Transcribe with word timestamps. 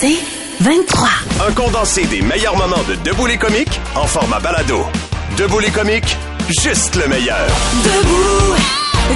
C'est 0.00 0.18
23. 0.60 1.08
Un 1.48 1.52
condensé 1.52 2.04
des 2.06 2.20
meilleurs 2.22 2.56
moments 2.56 2.82
de 2.88 2.94
Debout 3.08 3.26
les 3.26 3.36
comiques 3.38 3.80
en 3.94 4.06
format 4.06 4.40
balado. 4.40 4.80
Debout 5.36 5.58
les 5.60 5.70
comiques, 5.70 6.16
juste 6.48 6.94
le 6.96 7.08
meilleur. 7.08 7.46
Debout, 7.84 8.54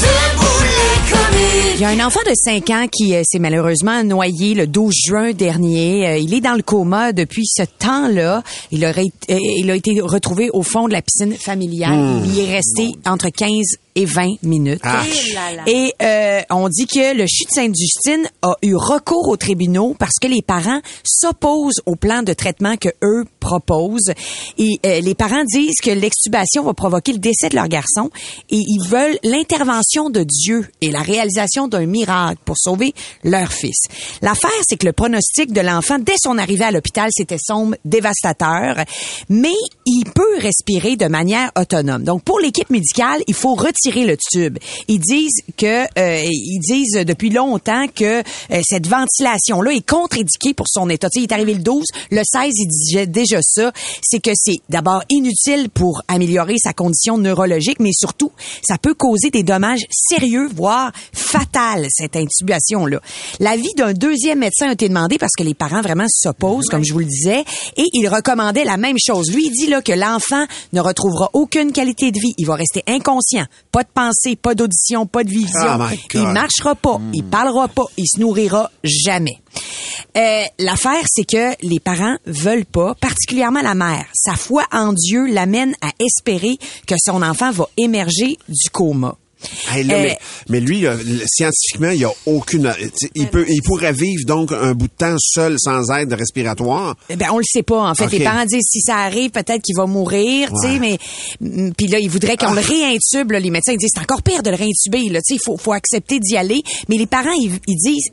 debout 0.00 0.62
les 0.62 1.12
comiques. 1.12 1.74
Il 1.74 1.80
y 1.80 1.84
a 1.84 1.88
un 1.90 2.00
enfant 2.06 2.20
de 2.26 2.32
5 2.34 2.70
ans 2.70 2.86
qui 2.90 3.14
euh, 3.14 3.22
s'est 3.24 3.38
malheureusement 3.38 4.02
noyé 4.02 4.54
le 4.54 4.66
12 4.66 4.92
juin 5.06 5.32
dernier. 5.32 6.08
Euh, 6.08 6.18
il 6.18 6.34
est 6.34 6.40
dans 6.40 6.54
le 6.54 6.62
coma 6.62 7.12
depuis 7.12 7.46
ce 7.46 7.62
temps-là. 7.62 8.42
Il, 8.72 8.84
aurait, 8.84 9.04
été- 9.06 9.34
euh, 9.34 9.38
il 9.58 9.70
a 9.70 9.76
été 9.76 10.00
retrouvé 10.00 10.50
au 10.52 10.62
fond 10.62 10.88
de 10.88 10.92
la 10.92 11.02
piscine 11.02 11.34
familiale. 11.34 12.22
Il 12.24 12.34
y 12.34 12.40
est 12.44 12.52
resté 12.56 12.90
entre 13.06 13.28
15 13.28 13.76
et 13.98 14.04
20 14.04 14.42
minutes. 14.44 14.80
Et 15.66 15.92
euh, 16.00 16.40
on 16.50 16.68
dit 16.68 16.86
que 16.86 17.16
le 17.16 17.26
CHU 17.26 17.46
de 17.46 17.50
Sainte-Justine 17.52 18.28
a 18.42 18.54
eu 18.62 18.76
recours 18.76 19.28
aux 19.28 19.36
tribunaux 19.36 19.96
parce 19.98 20.14
que 20.22 20.28
les 20.28 20.40
parents 20.40 20.80
s'opposent 21.02 21.82
au 21.84 21.96
plan 21.96 22.22
de 22.22 22.32
traitement 22.32 22.76
que 22.76 22.90
eux 23.02 23.24
proposent. 23.40 24.12
Et 24.56 24.78
euh, 24.86 25.00
les 25.00 25.16
parents 25.16 25.42
disent 25.44 25.80
que 25.82 25.90
l'extubation 25.90 26.62
va 26.62 26.74
provoquer 26.74 27.12
le 27.12 27.18
décès 27.18 27.48
de 27.48 27.56
leur 27.56 27.66
garçon 27.66 28.10
et 28.50 28.62
ils 28.64 28.86
veulent 28.88 29.18
l'intervention 29.24 30.10
de 30.10 30.22
Dieu 30.22 30.68
et 30.80 30.92
la 30.92 31.02
réalisation 31.02 31.66
d'un 31.66 31.86
miracle 31.86 32.38
pour 32.44 32.56
sauver 32.56 32.94
leur 33.24 33.52
fils. 33.52 33.82
L'affaire, 34.22 34.50
c'est 34.68 34.76
que 34.76 34.86
le 34.86 34.92
pronostic 34.92 35.52
de 35.52 35.60
l'enfant 35.60 35.98
dès 35.98 36.16
son 36.22 36.38
arrivée 36.38 36.66
à 36.66 36.70
l'hôpital, 36.70 37.08
c'était 37.10 37.38
sombre, 37.44 37.74
dévastateur, 37.84 38.76
mais 39.28 39.56
il 39.86 40.04
peut 40.04 40.38
respirer 40.38 40.94
de 40.94 41.06
manière 41.06 41.50
autonome. 41.58 42.04
Donc 42.04 42.22
pour 42.22 42.38
l'équipe 42.38 42.70
médicale, 42.70 43.22
il 43.26 43.34
faut 43.34 43.54
retirer 43.54 43.87
le 43.92 44.16
tube. 44.16 44.58
Ils 44.88 45.00
disent 45.00 45.42
que 45.56 45.84
euh, 45.98 46.22
ils 46.24 46.60
disent 46.60 47.04
depuis 47.06 47.30
longtemps 47.30 47.86
que 47.88 48.20
euh, 48.20 48.60
cette 48.62 48.86
ventilation 48.86 49.62
là 49.62 49.72
est 49.72 49.86
contre-indiquée 49.86 50.54
pour 50.54 50.66
son 50.68 50.88
état. 50.90 51.08
Tu 51.10 51.20
sais, 51.20 51.24
il 51.24 51.30
est 51.30 51.34
arrivé 51.34 51.54
le 51.54 51.62
12, 51.62 51.84
le 52.10 52.22
16 52.24 52.52
il 52.54 52.68
disait 52.68 53.06
déjà 53.06 53.40
ça, 53.42 53.72
c'est 54.02 54.20
que 54.20 54.30
c'est 54.34 54.58
d'abord 54.68 55.02
inutile 55.10 55.70
pour 55.70 56.02
améliorer 56.08 56.56
sa 56.58 56.72
condition 56.72 57.18
neurologique, 57.18 57.80
mais 57.80 57.92
surtout 57.92 58.32
ça 58.62 58.78
peut 58.78 58.94
causer 58.94 59.30
des 59.30 59.42
dommages 59.42 59.86
sérieux 59.90 60.48
voire 60.54 60.92
fatals 61.12 61.86
cette 61.90 62.16
intubation 62.16 62.86
là. 62.86 63.00
L'avis 63.40 63.72
d'un 63.76 63.92
deuxième 63.92 64.40
médecin 64.40 64.68
a 64.68 64.72
été 64.72 64.88
demandé 64.88 65.18
parce 65.18 65.32
que 65.36 65.42
les 65.42 65.54
parents 65.54 65.82
vraiment 65.82 66.06
s'opposent 66.08 66.66
comme 66.66 66.84
je 66.84 66.92
vous 66.92 67.00
le 67.00 67.04
disais 67.06 67.44
et 67.76 67.84
il 67.92 68.08
recommandait 68.08 68.64
la 68.64 68.76
même 68.76 68.96
chose. 69.04 69.32
Lui 69.32 69.46
il 69.46 69.52
dit 69.52 69.66
là 69.68 69.82
que 69.82 69.92
l'enfant 69.92 70.44
ne 70.72 70.80
retrouvera 70.80 71.30
aucune 71.32 71.72
qualité 71.72 72.10
de 72.10 72.18
vie, 72.18 72.34
il 72.38 72.46
va 72.46 72.54
rester 72.54 72.82
inconscient, 72.86 73.46
de 73.82 73.88
pensée, 73.92 74.36
pas 74.36 74.54
d'audition, 74.54 75.06
pas 75.06 75.24
de 75.24 75.30
vision, 75.30 75.78
Oh 75.80 75.94
il 76.14 76.26
marchera 76.28 76.74
pas, 76.74 77.00
il 77.12 77.24
parlera 77.24 77.68
pas, 77.68 77.84
il 77.96 78.06
se 78.06 78.20
nourrira 78.20 78.70
jamais. 78.82 79.38
Euh, 80.16 80.42
L'affaire, 80.58 81.04
c'est 81.06 81.24
que 81.24 81.54
les 81.66 81.80
parents 81.80 82.16
veulent 82.26 82.66
pas, 82.66 82.94
particulièrement 82.94 83.62
la 83.62 83.74
mère. 83.74 84.06
Sa 84.14 84.34
foi 84.34 84.64
en 84.72 84.92
Dieu 84.92 85.26
l'amène 85.26 85.74
à 85.80 85.90
espérer 85.98 86.58
que 86.86 86.94
son 86.98 87.22
enfant 87.22 87.50
va 87.50 87.68
émerger 87.76 88.36
du 88.48 88.70
coma. 88.70 89.16
Hey, 89.70 89.84
là, 89.84 89.94
Euh, 89.94 90.02
mais, 90.02 90.18
mais 90.48 90.60
lui, 90.60 90.80
là, 90.80 90.96
scientifiquement, 91.26 91.90
il 91.90 92.00
y 92.00 92.04
a 92.04 92.10
aucune. 92.26 92.72
Il 93.14 93.28
peut, 93.28 93.44
il 93.48 93.62
pourrait 93.62 93.92
vivre 93.92 94.24
donc 94.26 94.52
un 94.52 94.72
bout 94.74 94.86
de 94.88 94.92
temps 94.96 95.16
seul 95.18 95.56
sans 95.58 95.90
aide 95.96 96.12
respiratoire. 96.12 96.96
Eh 97.08 97.16
Ben 97.16 97.28
on 97.32 97.38
le 97.38 97.44
sait 97.46 97.62
pas 97.62 97.80
en 97.88 97.94
fait. 97.94 98.10
Les 98.10 98.24
parents 98.24 98.44
disent 98.44 98.66
si 98.68 98.80
ça 98.80 98.96
arrive 98.96 99.30
peut-être 99.30 99.62
qu'il 99.62 99.76
va 99.76 99.86
mourir, 99.86 100.50
tu 100.50 100.68
sais, 100.68 100.78
mais 100.78 100.98
mm, 101.40 101.70
puis 101.76 101.86
là 101.86 101.98
ils 101.98 102.10
voudraient 102.10 102.36
qu'on 102.36 102.52
le 102.52 102.60
réintube. 102.60 103.30
là. 103.32 103.38
les 103.40 103.50
médecins 103.50 103.72
ils 103.72 103.78
disent 103.78 103.90
c'est 103.94 104.00
encore 104.00 104.22
pire 104.22 104.42
de 104.42 104.50
le 104.50 104.56
réintuber. 104.56 105.08
Là, 105.10 105.20
tu 105.20 105.34
sais, 105.34 105.40
il 105.40 105.44
faut, 105.44 105.56
faut 105.56 105.72
accepter 105.72 106.18
d'y 106.18 106.36
aller. 106.36 106.62
Mais 106.88 106.96
les 106.96 107.06
parents 107.06 107.32
ils, 107.32 107.58
ils 107.66 107.76
disent 107.76 108.10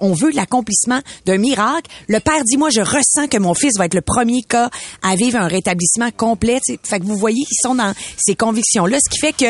on 0.00 0.12
veut 0.12 0.30
l'accomplissement 0.32 1.00
d'un 1.24 1.38
miracle. 1.38 1.90
Le 2.08 2.20
père 2.20 2.42
dit 2.44 2.56
moi 2.56 2.70
je 2.70 2.80
ressens 2.80 3.28
que 3.30 3.38
mon 3.38 3.54
fils 3.54 3.72
va 3.78 3.86
être 3.86 3.94
le 3.94 4.02
premier 4.02 4.42
cas 4.42 4.70
à 5.02 5.16
vivre 5.16 5.38
un 5.38 5.48
rétablissement 5.48 6.10
complet. 6.10 6.60
tu 6.66 6.74
sais. 6.74 6.80
Fait 6.82 7.00
que 7.00 7.04
vous 7.04 7.16
voyez 7.16 7.42
ils 7.50 7.62
sont 7.62 7.74
dans 7.74 7.92
ces 8.18 8.34
convictions 8.34 8.86
là, 8.86 8.98
ce 9.04 9.10
qui 9.10 9.18
fait 9.18 9.32
que 9.32 9.44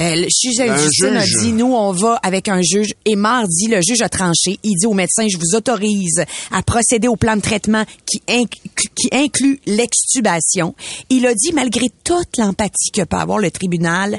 euh, 0.00 0.14
le 0.16 0.28
juge 0.28 0.60
Justine 0.78 1.16
a 1.16 1.24
dit 1.42 1.52
nous, 1.52 1.72
on 1.74 1.92
va 1.92 2.14
avec 2.22 2.48
un 2.48 2.60
juge. 2.62 2.88
Et 3.04 3.16
mardi, 3.16 3.68
le 3.68 3.80
juge 3.82 4.00
a 4.00 4.08
tranché. 4.08 4.58
Il 4.62 4.76
dit 4.78 4.86
au 4.86 4.94
médecin, 4.94 5.26
je 5.30 5.36
vous 5.36 5.54
autorise 5.56 6.24
à 6.50 6.62
procéder 6.62 7.08
au 7.08 7.16
plan 7.16 7.36
de 7.36 7.40
traitement 7.42 7.84
qui, 8.06 8.22
inc- 8.28 8.58
qui 8.96 9.08
inclut 9.12 9.60
l'extubation. 9.66 10.74
Il 11.10 11.26
a 11.26 11.34
dit, 11.34 11.52
malgré 11.52 11.86
toute 12.04 12.36
l'empathie 12.38 12.90
que 12.92 13.02
peut 13.02 13.16
avoir 13.16 13.38
le 13.38 13.50
tribunal, 13.50 14.18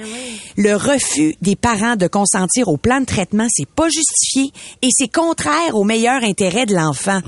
le 0.57 0.75
refus 0.75 1.35
des 1.41 1.55
parents 1.55 1.95
de 1.95 2.07
consentir 2.07 2.67
au 2.67 2.77
plan 2.77 2.99
de 2.99 3.05
traitement, 3.05 3.47
c'est 3.51 3.67
pas 3.67 3.89
justifié 3.89 4.51
et 4.81 4.89
c'est 4.91 5.02
contraire 5.07 5.73
au 5.75 5.83
meilleur 5.83 6.23
intérêt 6.23 6.65
de 6.65 6.73
l'enfant. 6.73 7.19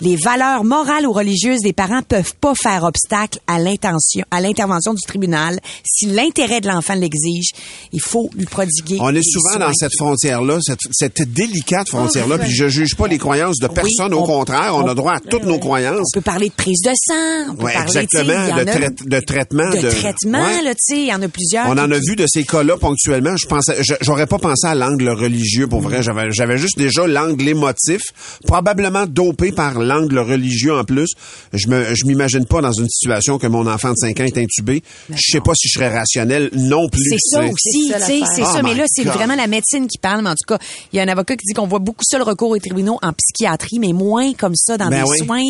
Les 0.00 0.16
valeurs 0.16 0.64
morales 0.64 1.06
ou 1.06 1.12
religieuses 1.12 1.60
des 1.60 1.72
parents 1.72 2.02
peuvent 2.02 2.34
pas 2.40 2.54
faire 2.60 2.82
obstacle 2.82 3.38
à 3.46 3.60
l'intention, 3.60 4.24
à 4.32 4.40
l'intervention 4.40 4.94
du 4.94 5.02
tribunal. 5.06 5.60
Si 5.84 6.06
l'intérêt 6.06 6.60
de 6.60 6.66
l'enfant 6.66 6.94
l'exige, 6.94 7.50
il 7.92 8.00
faut 8.00 8.28
lui 8.36 8.46
prodiguer. 8.46 8.96
On 9.00 9.14
est 9.14 9.22
souvent 9.22 9.50
soins. 9.58 9.66
dans 9.68 9.72
cette 9.72 9.92
frontière-là, 9.96 10.58
cette, 10.60 10.80
cette 10.90 11.22
délicate 11.32 11.88
frontière-là, 11.88 12.38
puis 12.38 12.50
je 12.50 12.68
juge 12.68 12.96
pas 12.96 13.06
les 13.06 13.18
croyances 13.18 13.58
de 13.58 13.68
personne, 13.68 14.12
au 14.12 14.20
on- 14.22 14.26
contraire, 14.26 14.72
on, 14.74 14.88
a 14.88 14.94
droit 14.94 15.12
à 15.14 15.20
toutes 15.20 15.44
nos 15.44 15.60
croyances. 15.60 16.08
On 16.14 16.18
peut 16.18 16.20
parler 16.20 16.48
de 16.48 16.54
prise 16.54 16.82
de 16.82 16.90
sang, 16.96 17.52
on 17.52 17.54
peut 17.54 17.64
Ouais, 17.66 17.72
parler 17.74 17.86
exactement, 17.98 18.56
de, 18.56 18.60
a- 18.60 18.64
trai- 18.64 18.90
de 19.06 19.20
traitement. 19.20 19.70
de 19.70 19.76
de 19.82 19.90
traitement, 19.90 20.42
Ouais. 20.42 20.62
là, 20.64 20.74
tu 20.74 20.80
sais, 20.96 21.00
il 21.02 21.06
y 21.06 21.14
en 21.14 21.22
a 21.22 21.28
plusieurs. 21.28 21.66
On 21.68 21.72
en 21.78 21.90
a 21.92 21.98
vu 21.98 22.16
de 22.16 22.26
ces 22.28 22.42
cas-là 22.42 22.76
ponctuellement. 22.76 23.36
Je 23.36 23.46
pensais, 23.46 23.76
j'aurais 24.00 24.26
pas 24.26 24.38
pensé 24.38 24.66
à 24.66 24.74
l'angle 24.74 25.08
religieux 25.10 25.68
pour 25.68 25.80
vrai. 25.80 26.02
J'avais, 26.02 26.32
j'avais 26.32 26.58
juste 26.58 26.76
déjà 26.76 27.06
l'angle 27.12 27.46
émotif, 27.48 28.02
probablement 28.46 29.06
dopé 29.06 29.52
par 29.52 29.78
l'angle 29.78 30.18
religieux 30.18 30.74
en 30.74 30.84
plus. 30.84 31.08
Je 31.52 31.68
me, 31.68 31.94
je 31.94 32.06
m'imagine 32.06 32.46
pas 32.46 32.60
dans 32.60 32.72
une 32.72 32.88
situation 32.88 33.38
que 33.38 33.46
mon 33.46 33.66
enfant 33.66 33.90
de 33.90 33.96
5 33.96 34.18
ans 34.20 34.24
est 34.24 34.38
intubé. 34.38 34.82
Je 35.10 35.20
sais 35.32 35.40
pas 35.40 35.52
si 35.54 35.68
je 35.68 35.74
serais 35.74 35.96
rationnel 35.96 36.50
non 36.54 36.88
plus. 36.88 37.02
C'est 37.10 37.16
ça 37.36 37.44
aussi, 37.44 37.88
C'est 37.88 37.98
ça 37.98 37.98
tu 37.98 38.04
sais, 38.04 38.18
l'affaire. 38.20 38.28
c'est 38.36 38.42
Oh 38.42 38.52
ça. 38.56 38.62
Mais 38.62 38.74
là, 38.74 38.84
c'est 38.88 39.04
God. 39.04 39.12
vraiment 39.14 39.34
la 39.36 39.46
médecine 39.46 39.86
qui 39.86 39.98
parle. 39.98 40.22
Mais 40.22 40.30
en 40.30 40.34
tout 40.34 40.46
cas, 40.46 40.58
il 40.92 40.96
y 40.96 41.00
a 41.00 41.02
un 41.02 41.08
avocat 41.08 41.36
qui 41.36 41.46
dit 41.46 41.54
qu'on 41.54 41.66
voit 41.66 41.78
beaucoup 41.78 42.04
ça 42.08 42.18
le 42.18 42.24
recours 42.24 42.50
aux 42.50 42.58
tribunaux 42.58 42.98
en 43.02 43.12
psychiatrie, 43.12 43.78
mais 43.78 43.92
moins 43.92 44.32
comme 44.34 44.54
ça 44.56 44.76
dans 44.78 44.88
Ben 44.88 45.04
des 45.04 45.10
oui. 45.10 45.18
soins. 45.18 45.42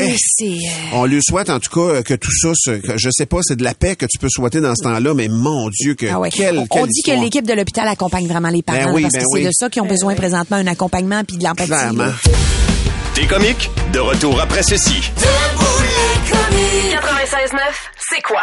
Eh. 0.00 0.14
c'est... 0.18 0.44
euh, 0.44 0.54
On 0.94 1.04
lui 1.06 1.20
souhaite 1.22 1.50
en 1.50 1.58
tout 1.60 1.70
cas 1.70 2.02
que 2.02 2.14
tout 2.14 2.30
ça, 2.32 2.52
que, 2.78 2.96
je 2.98 3.10
sais 3.10 3.26
pas, 3.26 3.38
c'est 3.42 3.56
de 3.56 3.64
la 3.64 3.74
paix 3.74 3.96
que 3.96 4.06
tu 4.06 4.18
peux 4.18 4.28
souhaiter 4.30 4.60
dans 4.60 4.74
ce 4.74 4.82
temps-là, 4.84 5.14
mais 5.14 5.28
mon 5.28 5.68
Dieu 5.70 5.94
que 5.94 6.06
Ah 6.06 6.20
ouais. 6.20 6.30
quelle, 6.30 6.58
on, 6.58 6.66
quelle 6.66 6.82
on 6.82 6.86
dit 6.86 6.92
histoire. 6.96 7.16
que 7.18 7.22
l'équipe 7.22 7.46
de 7.46 7.52
l'hôpital 7.54 7.88
accompagne 7.88 8.26
vraiment 8.26 8.48
les 8.50 8.62
parents 8.62 8.78
Ben 8.86 8.92
oui, 8.94 9.02
parce 9.02 9.14
ben 9.14 9.20
que 9.20 9.26
c'est 9.32 9.38
oui. 9.40 9.44
de 9.46 9.50
ça 9.52 9.68
qu'ils 9.70 9.82
ont 9.82 9.86
besoin 9.86 10.14
présentement, 10.14 10.56
un 10.58 10.66
accompagnement 10.78 11.24
puis 11.24 11.36
de 11.36 11.44
l'empathie. 11.44 11.70
Clairement. 11.70 12.12
T'es 13.14 13.26
comique? 13.26 13.68
De 13.92 13.98
retour 13.98 14.40
après 14.40 14.62
ceci. 14.62 15.10
Debout 15.16 15.64
les 15.82 16.30
comiques. 16.30 16.96
96.9, 17.50 17.58
c'est 17.98 18.22
quoi? 18.22 18.42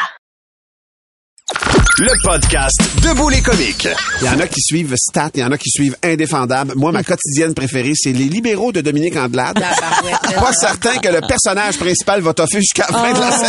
Le 1.99 2.11
podcast 2.27 2.81
Debout 3.03 3.29
les 3.29 3.39
comiques. 3.41 3.87
Il 4.21 4.25
y 4.25 4.29
en 4.29 4.39
a 4.39 4.47
qui 4.47 4.59
suivent 4.61 4.95
Stat, 4.97 5.29
il 5.35 5.41
y 5.41 5.43
en 5.43 5.51
a 5.51 5.57
qui 5.59 5.69
suivent 5.69 5.95
Indéfendable. 6.03 6.73
Moi, 6.75 6.91
ma 6.91 7.03
quotidienne 7.03 7.53
préférée, 7.53 7.91
c'est 7.95 8.13
les 8.13 8.25
libéraux 8.25 8.71
de 8.71 8.81
Dominique 8.81 9.15
Andelade. 9.15 9.59
Pas 9.59 10.53
certain 10.53 10.97
que 10.97 11.07
le 11.07 11.21
personnage 11.21 11.77
principal 11.77 12.21
va 12.21 12.33
toffer 12.33 12.61
jusqu'à 12.61 12.87
la 12.89 12.97
fin 12.97 13.13
de 13.13 13.19
la 13.19 13.31
saison. 13.31 13.45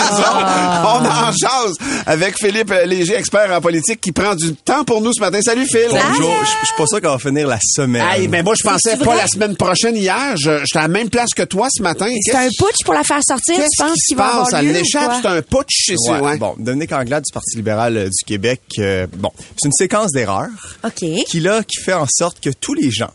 On 0.84 1.06
en 1.06 1.32
jase 1.32 1.74
avec 2.04 2.36
Philippe 2.38 2.70
Léger, 2.84 3.16
expert 3.16 3.50
en 3.50 3.62
politique, 3.62 4.00
qui 4.02 4.12
prend 4.12 4.34
du 4.34 4.54
temps 4.56 4.84
pour 4.84 5.00
nous 5.00 5.14
ce 5.14 5.20
matin. 5.20 5.40
Salut 5.40 5.66
Phil. 5.66 5.88
Bonjour, 5.90 6.34
je 6.42 6.66
suis 6.66 6.76
pas 6.76 6.86
sûr 6.86 7.00
qu'on 7.00 7.12
va 7.12 7.18
finir 7.18 7.48
la 7.48 7.58
semaine. 7.62 8.06
Hey, 8.12 8.28
ben 8.28 8.44
moi, 8.44 8.52
je 8.58 8.62
pensais 8.62 8.96
pas 8.98 9.16
la 9.16 9.26
semaine 9.26 9.56
prochaine 9.56 9.96
hier. 9.96 10.36
Je- 10.36 10.58
J'étais 10.66 10.78
à 10.78 10.82
la 10.82 10.88
même 10.88 11.08
place 11.08 11.30
que 11.34 11.44
toi 11.44 11.68
ce 11.70 11.82
matin. 11.82 12.06
C'est 12.20 12.34
un 12.36 12.48
putsch 12.58 12.84
pour 12.84 12.92
la 12.92 13.02
faire 13.04 13.20
sortir, 13.26 13.54
tu 13.54 13.62
Qu'est-ce 13.62 13.82
penses 13.82 13.92
qui 13.94 14.00
se 14.00 14.06
qu'il 14.08 14.16
va 14.18 14.24
passe? 14.24 14.48
avoir 14.48 14.62
lieu 14.62 14.70
ou 14.70 14.72
l'échappe, 14.74 15.12
c'est 15.22 15.28
un 15.28 15.40
putsch, 15.42 15.92
ça, 15.96 16.20
ouais. 16.22 16.36
Bon, 16.36 16.54
Dominique 16.58 16.92
Anglade 16.92 17.24
du 17.26 17.32
Parti 17.32 17.56
libéral 17.56 17.85
euh, 17.94 18.04
du 18.06 18.24
Québec, 18.26 18.62
euh, 18.78 19.06
bon, 19.16 19.30
c'est 19.56 19.66
une 19.66 19.72
séquence 19.72 20.12
d'erreurs 20.12 20.48
qui 20.97 21.41
là 21.41 21.62
qui 21.62 21.80
fait 21.82 21.92
en 21.92 22.06
sorte 22.08 22.41
que 22.41 22.50
tous 22.50 22.74
les 22.74 22.91
gens 22.91 23.10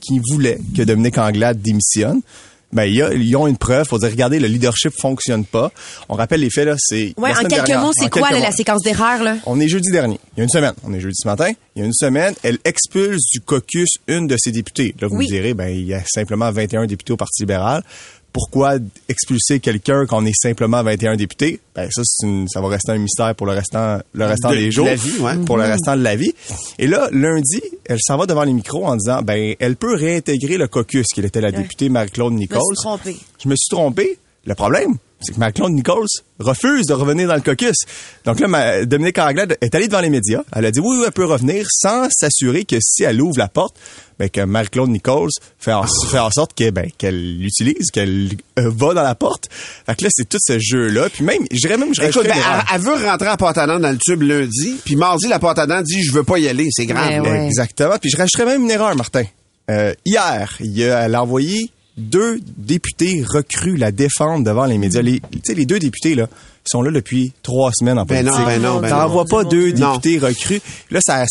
qui 0.00 0.20
voulaient 0.30 0.58
que 0.76 0.82
Dominique 0.82 1.18
Anglade 1.18 1.60
démissionne, 1.60 2.20
ben 2.72 2.84
ils 2.84 3.34
ont 3.36 3.48
une 3.48 3.56
preuve 3.56 3.88
pour 3.88 3.98
dire 3.98 4.10
regardez 4.10 4.38
le 4.38 4.46
leadership 4.46 4.92
fonctionne 4.96 5.44
pas. 5.44 5.72
On 6.08 6.14
rappelle 6.14 6.40
les 6.40 6.50
faits 6.50 6.66
là, 6.66 6.76
c'est 6.78 7.14
Ouais, 7.16 7.32
en 7.32 7.34
quelques 7.40 7.48
dernière. 7.66 7.80
mots, 7.80 7.90
c'est 7.92 8.08
quoi 8.08 8.30
là, 8.30 8.38
la 8.38 8.52
séquence 8.52 8.82
d'erreurs 8.82 9.24
là? 9.24 9.36
On 9.46 9.58
est 9.58 9.66
jeudi 9.66 9.90
dernier. 9.90 10.20
Il 10.36 10.38
y 10.38 10.40
a 10.42 10.44
une 10.44 10.50
semaine. 10.50 10.74
On 10.84 10.92
est 10.94 11.00
jeudi 11.00 11.16
ce 11.20 11.26
matin. 11.26 11.50
Il 11.74 11.80
y 11.80 11.82
a 11.82 11.86
une 11.86 11.92
semaine, 11.92 12.32
elle 12.44 12.58
expulse 12.64 13.22
du 13.32 13.40
caucus 13.40 13.88
une 14.06 14.28
de 14.28 14.36
ses 14.38 14.52
députées. 14.52 14.94
Là, 15.00 15.08
vous 15.08 15.16
Oui. 15.16 15.24
me 15.26 15.30
direz, 15.32 15.52
ben, 15.54 15.66
il 15.68 15.84
y 15.84 15.94
a 15.94 16.02
simplement 16.06 16.48
21 16.52 16.86
députés 16.86 17.12
au 17.12 17.16
Parti 17.16 17.42
libéral. 17.42 17.82
Pourquoi 18.32 18.74
expulser 19.08 19.58
quelqu'un 19.60 20.06
quand 20.06 20.22
on 20.22 20.26
est 20.26 20.34
simplement 20.40 20.82
21 20.82 21.16
députés? 21.16 21.60
Ben, 21.74 21.88
ça, 21.90 22.02
c'est 22.04 22.26
une- 22.26 22.46
ça 22.48 22.60
va 22.60 22.68
rester 22.68 22.92
un 22.92 22.98
mystère 22.98 23.34
pour 23.34 23.46
le 23.46 23.52
restant, 23.52 23.98
le 24.12 24.24
restant 24.26 24.50
De- 24.50 24.56
des 24.56 24.66
de 24.66 24.70
jours. 24.70 24.86
la 24.86 24.94
vie, 24.94 25.18
ouais. 25.20 25.36
Pour 25.46 25.56
le 25.56 25.64
restant 25.64 25.96
de 25.96 26.02
la 26.02 26.14
vie. 26.16 26.32
Et 26.78 26.86
là, 26.86 27.08
lundi, 27.12 27.60
elle 27.86 27.98
s'en 28.00 28.16
va 28.16 28.26
devant 28.26 28.44
les 28.44 28.52
micros 28.52 28.86
en 28.86 28.96
disant, 28.96 29.22
ben, 29.22 29.54
elle 29.58 29.76
peut 29.76 29.94
réintégrer 29.96 30.58
le 30.58 30.68
caucus, 30.68 31.06
qui 31.12 31.20
était 31.20 31.40
la 31.40 31.50
députée 31.52 31.88
Marie-Claude 31.88 32.32
Nichols. 32.34 32.60
trompée. 32.76 33.16
Je 33.42 33.48
me 33.48 33.54
suis 33.56 33.68
trompé. 33.70 34.18
Le 34.46 34.54
problème, 34.54 34.96
c'est 35.20 35.34
que 35.34 35.38
Marie-Claude 35.38 35.72
Nichols 35.72 36.06
refuse 36.38 36.86
de 36.86 36.94
revenir 36.94 37.28
dans 37.28 37.34
le 37.34 37.40
caucus. 37.42 37.76
Donc 38.24 38.40
là, 38.40 38.48
ma- 38.48 38.84
Dominique 38.86 39.18
Anglade 39.18 39.56
est 39.60 39.74
allée 39.74 39.86
devant 39.88 40.00
les 40.00 40.08
médias. 40.10 40.42
Elle 40.54 40.64
a 40.66 40.70
dit 40.70 40.80
oui, 40.80 40.96
oui, 40.98 41.02
elle 41.06 41.12
peut 41.12 41.24
revenir 41.26 41.66
sans 41.70 42.08
s'assurer 42.10 42.64
que 42.64 42.76
si 42.80 43.02
elle 43.02 43.20
ouvre 43.20 43.36
la 43.38 43.48
porte, 43.48 43.76
ben, 44.18 44.28
que 44.30 44.40
Marie-Claude 44.40 44.90
Nichols 44.90 45.30
fait 45.58 45.72
en, 45.72 45.84
fait 46.10 46.18
en 46.18 46.30
sorte 46.30 46.54
que, 46.54 46.70
ben, 46.70 46.90
qu'elle 46.98 47.38
l'utilise, 47.38 47.90
qu'elle 47.90 48.30
euh, 48.58 48.70
va 48.74 48.94
dans 48.94 49.02
la 49.02 49.14
porte. 49.14 49.48
Fait 49.86 49.94
que 49.94 50.04
là, 50.04 50.10
c'est 50.12 50.28
tout 50.28 50.38
ce 50.40 50.58
jeu-là. 50.58 51.08
Puis 51.10 51.24
même, 51.24 51.42
je 51.50 51.58
dirais 51.58 51.76
même, 51.76 51.94
je 51.94 52.02
Écoute, 52.02 52.24
ben, 52.24 52.32
une 52.34 52.38
erreur. 52.38 52.64
elle, 52.70 52.76
elle 52.76 52.80
veut 52.82 53.06
rentrer 53.06 53.28
à 53.28 53.36
Portadan 53.36 53.78
dans 53.78 53.90
le 53.90 53.98
tube 53.98 54.22
lundi, 54.22 54.76
puis 54.84 54.96
mardi, 54.96 55.28
la 55.28 55.38
Portadan 55.38 55.82
dit 55.82 56.02
je 56.02 56.12
veux 56.12 56.24
pas 56.24 56.38
y 56.38 56.48
aller, 56.48 56.68
c'est 56.70 56.86
grave. 56.86 57.22
Ouais, 57.22 57.30
ouais. 57.30 57.46
Exactement. 57.46 57.96
Puis 58.00 58.10
je 58.10 58.16
rajouterais 58.16 58.46
même 58.46 58.62
une 58.62 58.70
erreur, 58.70 58.94
Martin. 58.96 59.24
Euh, 59.70 59.94
hier, 60.04 60.56
il 60.60 60.82
a, 60.90 61.00
elle 61.04 61.14
a 61.14 61.22
envoyé 61.22 61.70
deux 62.00 62.40
députés 62.56 63.24
recrues 63.26 63.76
la 63.76 63.92
défendre 63.92 64.44
devant 64.44 64.64
les 64.64 64.78
médias. 64.78 65.02
Les, 65.02 65.20
tu 65.20 65.40
sais, 65.44 65.54
les 65.54 65.66
deux 65.66 65.78
députés, 65.78 66.14
là, 66.14 66.28
ils 66.66 66.68
sont 66.70 66.82
là 66.82 66.90
depuis 66.90 67.32
trois 67.42 67.70
semaines 67.72 67.98
en 67.98 68.04
Ben 68.04 68.22
politique. 68.24 68.38
non, 68.40 68.46
ben 68.46 68.62
non, 68.62 68.80
ben 68.80 68.88
T'envoies 68.90 69.24
pas 69.24 69.44
deux 69.44 69.72
Non. 69.72 69.92
députés 69.96 70.18
recrues. 70.18 70.60
Là, 70.90 71.00
ça... 71.02 71.24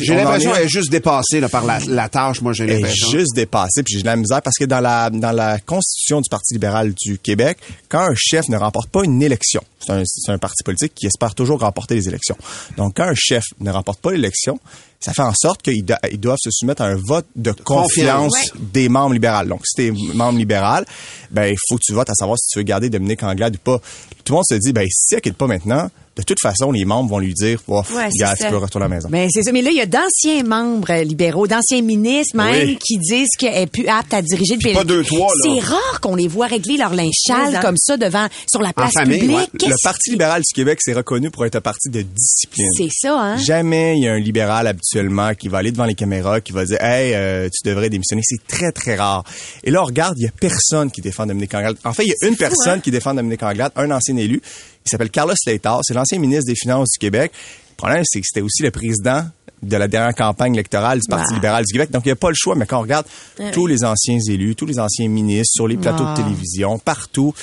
J'ai 0.00 0.14
l'impression 0.14 0.50
est- 0.50 0.54
qu'elle 0.54 0.64
est 0.66 0.68
juste 0.68 0.90
dépassée 0.90 1.40
là, 1.40 1.48
par 1.48 1.64
la, 1.64 1.80
la 1.80 2.08
tâche, 2.08 2.40
moi 2.40 2.52
j'ai 2.52 2.64
est 2.64 2.74
l'impression. 2.74 3.10
juste 3.10 3.34
dépassé, 3.34 3.82
puis 3.82 3.94
j'ai 3.94 4.02
de 4.02 4.06
la 4.06 4.16
misère 4.16 4.40
parce 4.42 4.56
que 4.56 4.64
dans 4.64 4.80
la 4.80 5.10
dans 5.10 5.32
la 5.32 5.58
constitution 5.58 6.20
du 6.20 6.28
Parti 6.28 6.54
libéral 6.54 6.94
du 6.94 7.18
Québec, 7.18 7.58
quand 7.88 8.00
un 8.10 8.14
chef 8.16 8.48
ne 8.48 8.56
remporte 8.56 8.90
pas 8.90 9.02
une 9.04 9.20
élection, 9.22 9.62
c'est 9.84 9.92
un, 9.92 10.02
c'est 10.06 10.30
un 10.30 10.38
parti 10.38 10.62
politique 10.64 10.92
qui 10.94 11.06
espère 11.06 11.34
toujours 11.34 11.60
remporter 11.60 11.94
les 11.96 12.06
élections. 12.08 12.36
Donc 12.76 12.94
quand 12.96 13.04
un 13.08 13.14
chef 13.16 13.44
ne 13.58 13.70
remporte 13.72 14.00
pas 14.00 14.12
l'élection, 14.12 14.60
ça 15.00 15.12
fait 15.14 15.22
en 15.22 15.32
sorte 15.34 15.62
qu'ils 15.62 15.84
do- 15.84 15.94
ils 16.10 16.20
doivent 16.20 16.38
se 16.40 16.50
soumettre 16.50 16.82
à 16.82 16.86
un 16.86 16.96
vote 16.96 17.26
de 17.36 17.52
confiance 17.52 18.32
Confiance. 18.34 18.52
des 18.72 18.88
membres 18.88 19.14
libéraux. 19.14 19.44
Donc 19.46 19.62
si 19.66 19.74
t'es 19.76 19.92
membre 20.14 20.38
libéral, 20.38 20.84
ben 21.30 21.46
il 21.46 21.56
faut 21.68 21.76
que 21.76 21.82
tu 21.84 21.92
votes 21.94 22.10
à 22.10 22.14
savoir 22.14 22.38
si 22.38 22.48
tu 22.52 22.58
veux 22.58 22.64
garder 22.64 22.90
Dominique 22.90 23.22
Anglade 23.22 23.56
ou 23.56 23.58
pas. 23.58 23.78
Tout 24.24 24.32
le 24.32 24.36
monde 24.36 24.44
se 24.48 24.54
dit 24.56 24.72
ben 24.72 24.86
si 24.90 25.14
elle 25.14 25.20
quitte 25.22 25.36
pas 25.36 25.46
maintenant, 25.46 25.90
de 26.16 26.22
toute 26.22 26.38
façon 26.42 26.72
les 26.72 26.84
membres 26.84 27.08
vont 27.08 27.18
lui 27.18 27.32
dire 27.34 27.60
oh, 27.68 27.82
Ouais, 27.94 28.08
c'est 28.10 28.18
gars, 28.20 28.34
tu 28.36 28.46
peux 28.48 28.56
retourner 28.56 28.86
à 28.86 28.88
la 28.88 28.94
maison. 28.96 29.08
Ben, 29.10 29.28
c'est 29.32 29.42
ça. 29.42 29.52
Mais 29.52 29.62
là, 29.62 29.70
il 29.70 29.76
y 29.76 29.80
a 29.80 29.86
d'anciens 29.86 30.42
membres 30.42 30.92
libéraux, 31.02 31.46
d'anciens 31.46 31.82
ministres 31.82 32.36
même, 32.36 32.66
Oui. 32.68 32.78
qui 32.84 32.98
disent 32.98 33.28
qu'elle 33.38 33.54
est 33.62 33.66
plus 33.66 33.86
apte 33.88 34.12
à 34.12 34.20
diriger 34.20 34.56
le 34.62 34.74
pas 34.74 34.84
deux, 34.84 35.02
trois, 35.04 35.28
là. 35.28 35.54
C'est 35.54 35.60
rare 35.66 36.00
qu'on 36.00 36.14
les 36.16 36.28
voit 36.28 36.46
régler 36.46 36.76
leur 36.76 36.94
linge 36.94 37.14
sale 37.26 37.52
Mais 37.52 37.60
comme 37.60 37.76
ça 37.78 37.96
devant, 37.96 38.26
sur 38.50 38.60
la 38.60 38.72
place 38.72 38.92
famille, 38.92 39.20
publique. 39.20 39.36
ouais. 39.62 39.68
Le 39.68 39.74
Parti 39.82 40.10
libéral 40.10 40.42
du 40.42 40.52
Québec, 40.54 40.78
c'est 40.82 40.92
reconnu 40.92 41.30
pour 41.30 41.46
être 41.46 41.56
un 41.56 41.60
parti 41.60 41.88
de 41.90 42.02
discipline. 42.02 42.68
C'est 42.76 42.88
ça, 42.92 43.18
hein? 43.18 43.36
Jamais 43.38 43.96
il 43.96 44.04
y 44.04 44.08
a 44.08 44.12
un 44.12 44.18
libéral 44.18 44.66
habituellement 44.66 45.34
qui 45.34 45.48
va 45.48 45.58
aller 45.58 45.72
devant 45.72 45.86
les 45.86 45.94
caméras, 45.94 46.40
qui 46.40 46.52
va 46.52 46.64
dire 46.64 46.82
Hey, 46.82 47.14
euh, 47.14 47.48
tu 47.48 47.68
devrais 47.68 47.88
démissionner. 47.88 48.22
C'est 48.24 48.46
très, 48.46 48.72
très 48.72 48.96
rare. 48.96 49.24
Et 49.64 49.70
là, 49.70 49.82
on 49.82 49.86
regarde, 49.86 50.14
il 50.18 50.24
y 50.24 50.28
a 50.28 50.32
personne 50.38 50.90
qui 50.90 51.00
défend 51.00 51.24
Dominique 51.26 51.54
Anglade. 51.54 51.76
En 51.84 51.92
fait, 51.92 52.04
il 52.04 52.08
y 52.08 52.24
a 52.24 52.28
une 52.28 52.36
personne 52.36 52.78
hein? 52.78 52.80
qui 52.80 52.90
défend 52.90 53.14
Dominique 53.14 53.42
Anglade, 53.42 53.72
un 53.76 53.90
ancien 53.90 54.16
élu. 54.16 54.42
Il 54.86 54.90
s'appelle 54.90 55.10
Carlos 55.10 55.34
Slater. 55.36 55.74
C'est 55.82 55.94
l'ancien 55.94 56.18
ministre 56.18 56.46
des 56.46 56.54
Finances 56.56 56.88
du 56.92 56.98
Québec. 56.98 57.32
Le 57.70 57.76
problème, 57.76 58.02
c'est 58.04 58.20
que 58.20 58.26
c'était 58.26 58.42
aussi 58.42 58.62
le 58.62 58.70
président 58.70 59.24
de 59.62 59.76
la 59.76 59.88
dernière 59.88 60.14
campagne 60.14 60.54
électorale 60.54 61.00
du 61.00 61.08
Parti 61.08 61.26
Bah. 61.30 61.34
libéral 61.34 61.64
du 61.64 61.72
Québec. 61.72 61.90
Donc, 61.90 62.02
il 62.06 62.08
n'y 62.08 62.12
a 62.12 62.16
pas 62.16 62.28
le 62.30 62.34
choix. 62.34 62.54
Mais 62.54 62.66
quand 62.66 62.78
on 62.78 62.82
regarde 62.82 63.06
tous 63.52 63.66
les 63.66 63.84
anciens 63.84 64.18
élus, 64.28 64.54
tous 64.56 64.66
les 64.66 64.78
anciens 64.78 65.08
ministres 65.08 65.52
sur 65.54 65.68
les 65.68 65.76
plateaux 65.76 66.04
Ah. 66.06 66.14
de 66.16 66.22
télévision, 66.22 66.78
partout, 66.78 67.34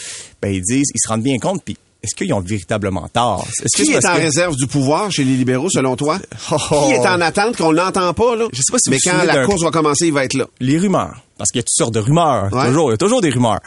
ben, 0.41 0.53
ils 0.53 0.61
disent, 0.61 0.87
ils 0.93 0.99
se 0.99 1.07
rendent 1.07 1.21
bien 1.23 1.37
compte, 1.37 1.63
puis 1.63 1.77
est-ce 2.03 2.15
qu'ils 2.15 2.33
ont 2.33 2.39
véritablement 2.39 3.07
tort? 3.07 3.45
Est-ce 3.63 3.77
que 3.77 3.83
Qui 3.83 3.91
est 3.91 3.93
parce 4.01 4.05
en 4.05 4.17
que- 4.17 4.21
réserve 4.23 4.55
du 4.55 4.65
pouvoir 4.67 5.11
chez 5.11 5.23
les 5.23 5.35
libéraux, 5.35 5.69
selon 5.69 5.95
toi? 5.95 6.19
Oh. 6.51 6.85
Qui 6.87 6.93
est 6.93 7.07
en 7.07 7.21
attente 7.21 7.55
qu'on 7.57 7.71
l'entend 7.71 8.13
pas, 8.15 8.35
là? 8.35 8.47
Je 8.51 8.57
sais 8.57 8.71
pas 8.71 8.77
si 8.79 8.89
Mais 8.89 8.97
vous 9.03 9.11
quand 9.11 9.23
la 9.23 9.45
course 9.45 9.61
va 9.63 9.69
commencer, 9.71 10.07
il 10.07 10.13
va 10.13 10.23
être 10.25 10.33
là. 10.35 10.45
les 10.59 10.77
rumeurs. 10.79 11.21
Parce 11.37 11.51
qu'il 11.51 11.59
y 11.59 11.61
a 11.61 11.63
toutes 11.63 11.69
sortes 11.77 11.93
de 11.93 11.99
rumeurs. 11.99 12.51
Ouais. 12.51 12.67
Toujours, 12.67 12.89
il 12.89 12.93
y 12.93 12.95
a 12.95 12.97
toujours 12.97 13.21
des 13.21 13.29
rumeurs. 13.29 13.59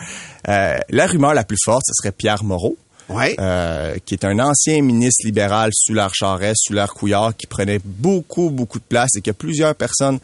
Euh, 0.49 0.77
la 0.89 1.07
rumeur 1.07 1.35
la 1.35 1.45
plus 1.45 1.59
forte, 1.65 1.83
ce 1.87 1.93
serait 1.95 2.13
Pierre 2.13 2.43
Moreau. 2.43 2.77
Euh, 3.11 3.97
qui 4.05 4.15
est 4.15 4.25
un 4.25 4.39
ancien 4.39 4.83
ministre 4.83 5.27
libéral 5.27 5.71
sous 5.73 5.95
l'art 5.95 6.15
Charest, 6.15 6.61
sous 6.65 6.73
l'art 6.73 6.95
Couillard, 6.95 7.37
qui 7.37 7.47
prenait 7.47 7.81
beaucoup, 7.85 8.51
beaucoup 8.51 8.79
de 8.79 8.85
place 8.85 9.11
et 9.17 9.21
que 9.21 9.33
plusieurs 9.33 9.75
personnes 9.75 10.19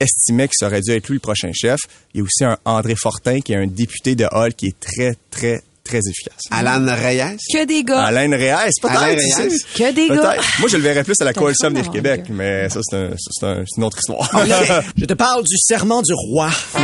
estimaient 0.00 0.46
que 0.46 0.54
ça 0.56 0.66
aurait 0.66 0.80
dû 0.80 0.92
être 0.92 1.08
lui 1.08 1.14
le 1.14 1.20
prochain 1.20 1.50
chef. 1.52 1.80
Il 2.14 2.18
y 2.18 2.20
a 2.20 2.24
aussi 2.24 2.44
un 2.44 2.56
André 2.64 2.94
Fortin, 2.96 3.40
qui 3.40 3.52
est 3.52 3.56
un 3.56 3.66
député 3.66 4.14
de 4.14 4.26
Hall, 4.30 4.54
qui 4.54 4.66
est 4.66 4.78
très, 4.78 5.16
très, 5.30 5.60
très 5.88 5.98
efficace. 6.08 6.40
Alan 6.50 6.84
Reyes? 6.94 7.36
Que 7.52 7.64
des 7.64 7.82
gars. 7.82 8.04
Alain 8.04 8.30
Reyes, 8.30 8.70
peut-être. 8.80 9.02
Alain 9.02 9.14
tu 9.16 9.20
Reyes? 9.42 9.50
sais. 9.50 9.64
Que 9.76 9.92
des 9.92 10.08
Peut-être. 10.08 10.22
gars. 10.22 10.36
Moi, 10.60 10.68
je 10.70 10.76
le 10.76 10.82
verrais 10.82 11.02
plus 11.04 11.16
à 11.20 11.24
la 11.24 11.32
Coalition 11.32 11.66
Avenir 11.68 11.90
Québec, 11.90 12.24
mais 12.30 12.68
ça, 12.68 12.80
c'est 12.82 12.96
un- 12.96 13.10
un- 13.10 13.64
c'est 13.66 13.76
une 13.78 13.84
autre 13.84 13.98
histoire. 13.98 14.30
Je 14.96 15.04
te 15.04 15.14
parle 15.14 15.42
du 15.44 15.56
serment 15.58 16.02
du 16.02 16.12
roi. 16.14 16.50
Tu 16.78 16.82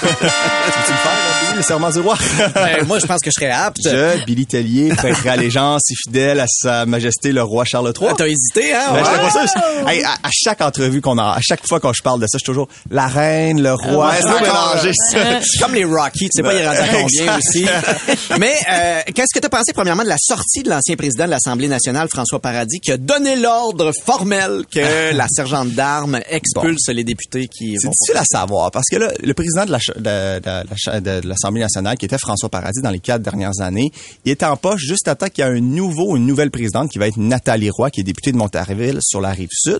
veux-tu 0.00 0.92
le 0.92 0.98
faire, 0.98 1.56
le 1.56 1.62
serment 1.62 1.90
du 1.90 2.00
roi? 2.00 2.16
Ben, 2.54 2.84
moi, 2.86 2.98
je 2.98 3.06
pense 3.06 3.20
que 3.20 3.30
je 3.30 3.34
serais 3.40 3.50
apte. 3.50 3.78
Je, 3.84 4.24
Billy 4.24 4.46
Tellier, 4.46 4.90
prêterai 4.94 5.28
allégeance 5.30 5.82
et 5.90 5.94
fidèle 6.06 6.40
à 6.40 6.46
sa 6.48 6.86
majesté 6.86 7.32
le 7.32 7.42
roi 7.42 7.64
Charles 7.64 7.92
III. 7.98 8.08
Ah, 8.10 8.14
T'as 8.16 8.26
hésité, 8.26 8.74
hein? 8.74 8.92
Ben, 8.92 9.02
pas 9.02 9.30
sûr. 9.30 9.88
Hey, 9.88 10.02
à, 10.04 10.10
à 10.22 10.30
chaque 10.32 10.60
entrevue 10.60 11.00
qu'on 11.00 11.18
a, 11.18 11.32
à 11.36 11.40
chaque 11.40 11.66
fois 11.66 11.80
que 11.80 11.88
je 11.94 12.02
parle 12.02 12.20
de 12.20 12.26
ça, 12.26 12.36
je 12.36 12.38
suis 12.38 12.46
toujours 12.46 12.68
la 12.90 13.06
reine, 13.06 13.62
le 13.62 13.72
roi. 13.74 14.08
Ouais, 14.08 14.14
c'est 14.20 14.40
mélangé, 14.40 14.92
ça? 15.10 15.18
Comme 15.60 15.74
les 15.74 15.84
Rocky, 15.84 16.28
tu 16.28 16.36
sais 16.36 16.42
pas, 16.42 16.54
il 16.54 16.60
est 16.60 16.66
rendu 16.68 16.78
à 16.80 16.88
combien 16.88 17.38
aussi. 17.38 17.64
Mais 18.38 18.54
euh, 18.70 19.00
qu'est-ce 19.14 19.34
que 19.34 19.40
tu 19.40 19.46
as 19.46 19.48
pensé, 19.50 19.72
premièrement, 19.72 20.02
de 20.02 20.08
la 20.08 20.16
sortie 20.18 20.62
de 20.62 20.70
l'ancien 20.70 20.96
président 20.96 21.24
de 21.26 21.30
l'Assemblée 21.30 21.68
nationale, 21.68 22.08
François 22.08 22.40
Paradis, 22.40 22.80
qui 22.80 22.92
a 22.92 22.96
donné 22.96 23.36
l'ordre 23.36 23.92
formel 24.04 24.64
que 24.70 25.12
la 25.14 25.26
sergente 25.28 25.70
d'armes 25.70 26.20
expulse 26.28 26.88
les 26.88 27.04
députés 27.04 27.46
qui 27.48 27.76
C'est 27.78 27.86
vont... 27.86 27.92
difficile 27.92 28.16
à 28.16 28.24
savoir 28.24 28.70
parce 28.70 28.86
que 28.90 28.96
là, 28.96 29.10
le 29.22 29.34
président 29.34 29.64
de 29.66 29.72
la 29.72 29.78
ch- 29.78 29.96
de, 29.96 30.38
de- 30.38 30.40
de 30.40 30.68
la 30.86 31.00
de- 31.00 31.20
de 31.20 31.28
l'Assemblée 31.28 31.60
nationale, 31.60 31.96
qui 31.96 32.06
était 32.06 32.18
François 32.18 32.48
Paradis 32.48 32.80
dans 32.82 32.90
les 32.90 33.00
quatre 33.00 33.22
dernières 33.22 33.60
années, 33.60 33.90
il 34.24 34.30
est 34.32 34.42
en 34.42 34.56
poche 34.56 34.80
juste 34.82 35.08
à 35.08 35.14
temps 35.14 35.26
qu'il 35.28 35.42
y 35.44 35.46
a 35.46 35.50
un 35.50 35.60
nouveau, 35.60 36.16
une 36.16 36.26
nouvelle 36.26 36.50
présidente 36.50 36.90
qui 36.90 36.98
va 36.98 37.08
être 37.08 37.16
Nathalie 37.18 37.70
Roy, 37.70 37.90
qui 37.90 38.00
est 38.00 38.04
députée 38.04 38.32
de 38.32 38.36
Montarville 38.36 38.98
sur 39.02 39.20
la 39.20 39.30
rive 39.30 39.48
sud. 39.52 39.78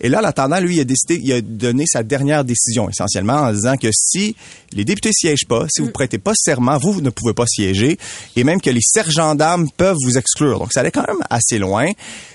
Et 0.00 0.08
là, 0.08 0.20
en 0.20 0.24
attendant, 0.24 0.60
lui, 0.60 0.76
il 0.76 0.80
a 0.80 0.84
décidé, 0.84 1.20
il 1.22 1.32
a 1.32 1.40
donné 1.40 1.84
sa 1.86 2.02
dernière 2.02 2.44
décision 2.44 2.88
essentiellement 2.88 3.34
en 3.34 3.52
disant 3.52 3.76
que 3.76 3.88
si 3.92 4.36
les 4.72 4.84
députés 4.84 5.10
siègent 5.12 5.46
pas, 5.48 5.66
si 5.70 5.80
vous 5.82 5.90
prêtez 5.90 6.18
pas 6.18 6.32
serment, 6.34 6.76
vous, 6.78 6.92
vous 6.92 7.00
ne 7.00 7.10
pouvez 7.10 7.32
pas 7.34 7.44
siéger, 7.48 7.98
et 8.36 8.44
même 8.44 8.60
que 8.60 8.70
les 8.70 8.82
sergents 8.82 9.34
d'armes 9.34 9.68
peuvent 9.76 9.96
vous 10.04 10.18
exclure. 10.18 10.58
Donc, 10.58 10.72
ça 10.72 10.80
allait 10.80 10.90
quand 10.90 11.06
même 11.06 11.22
assez 11.30 11.58
loin. 11.58 11.90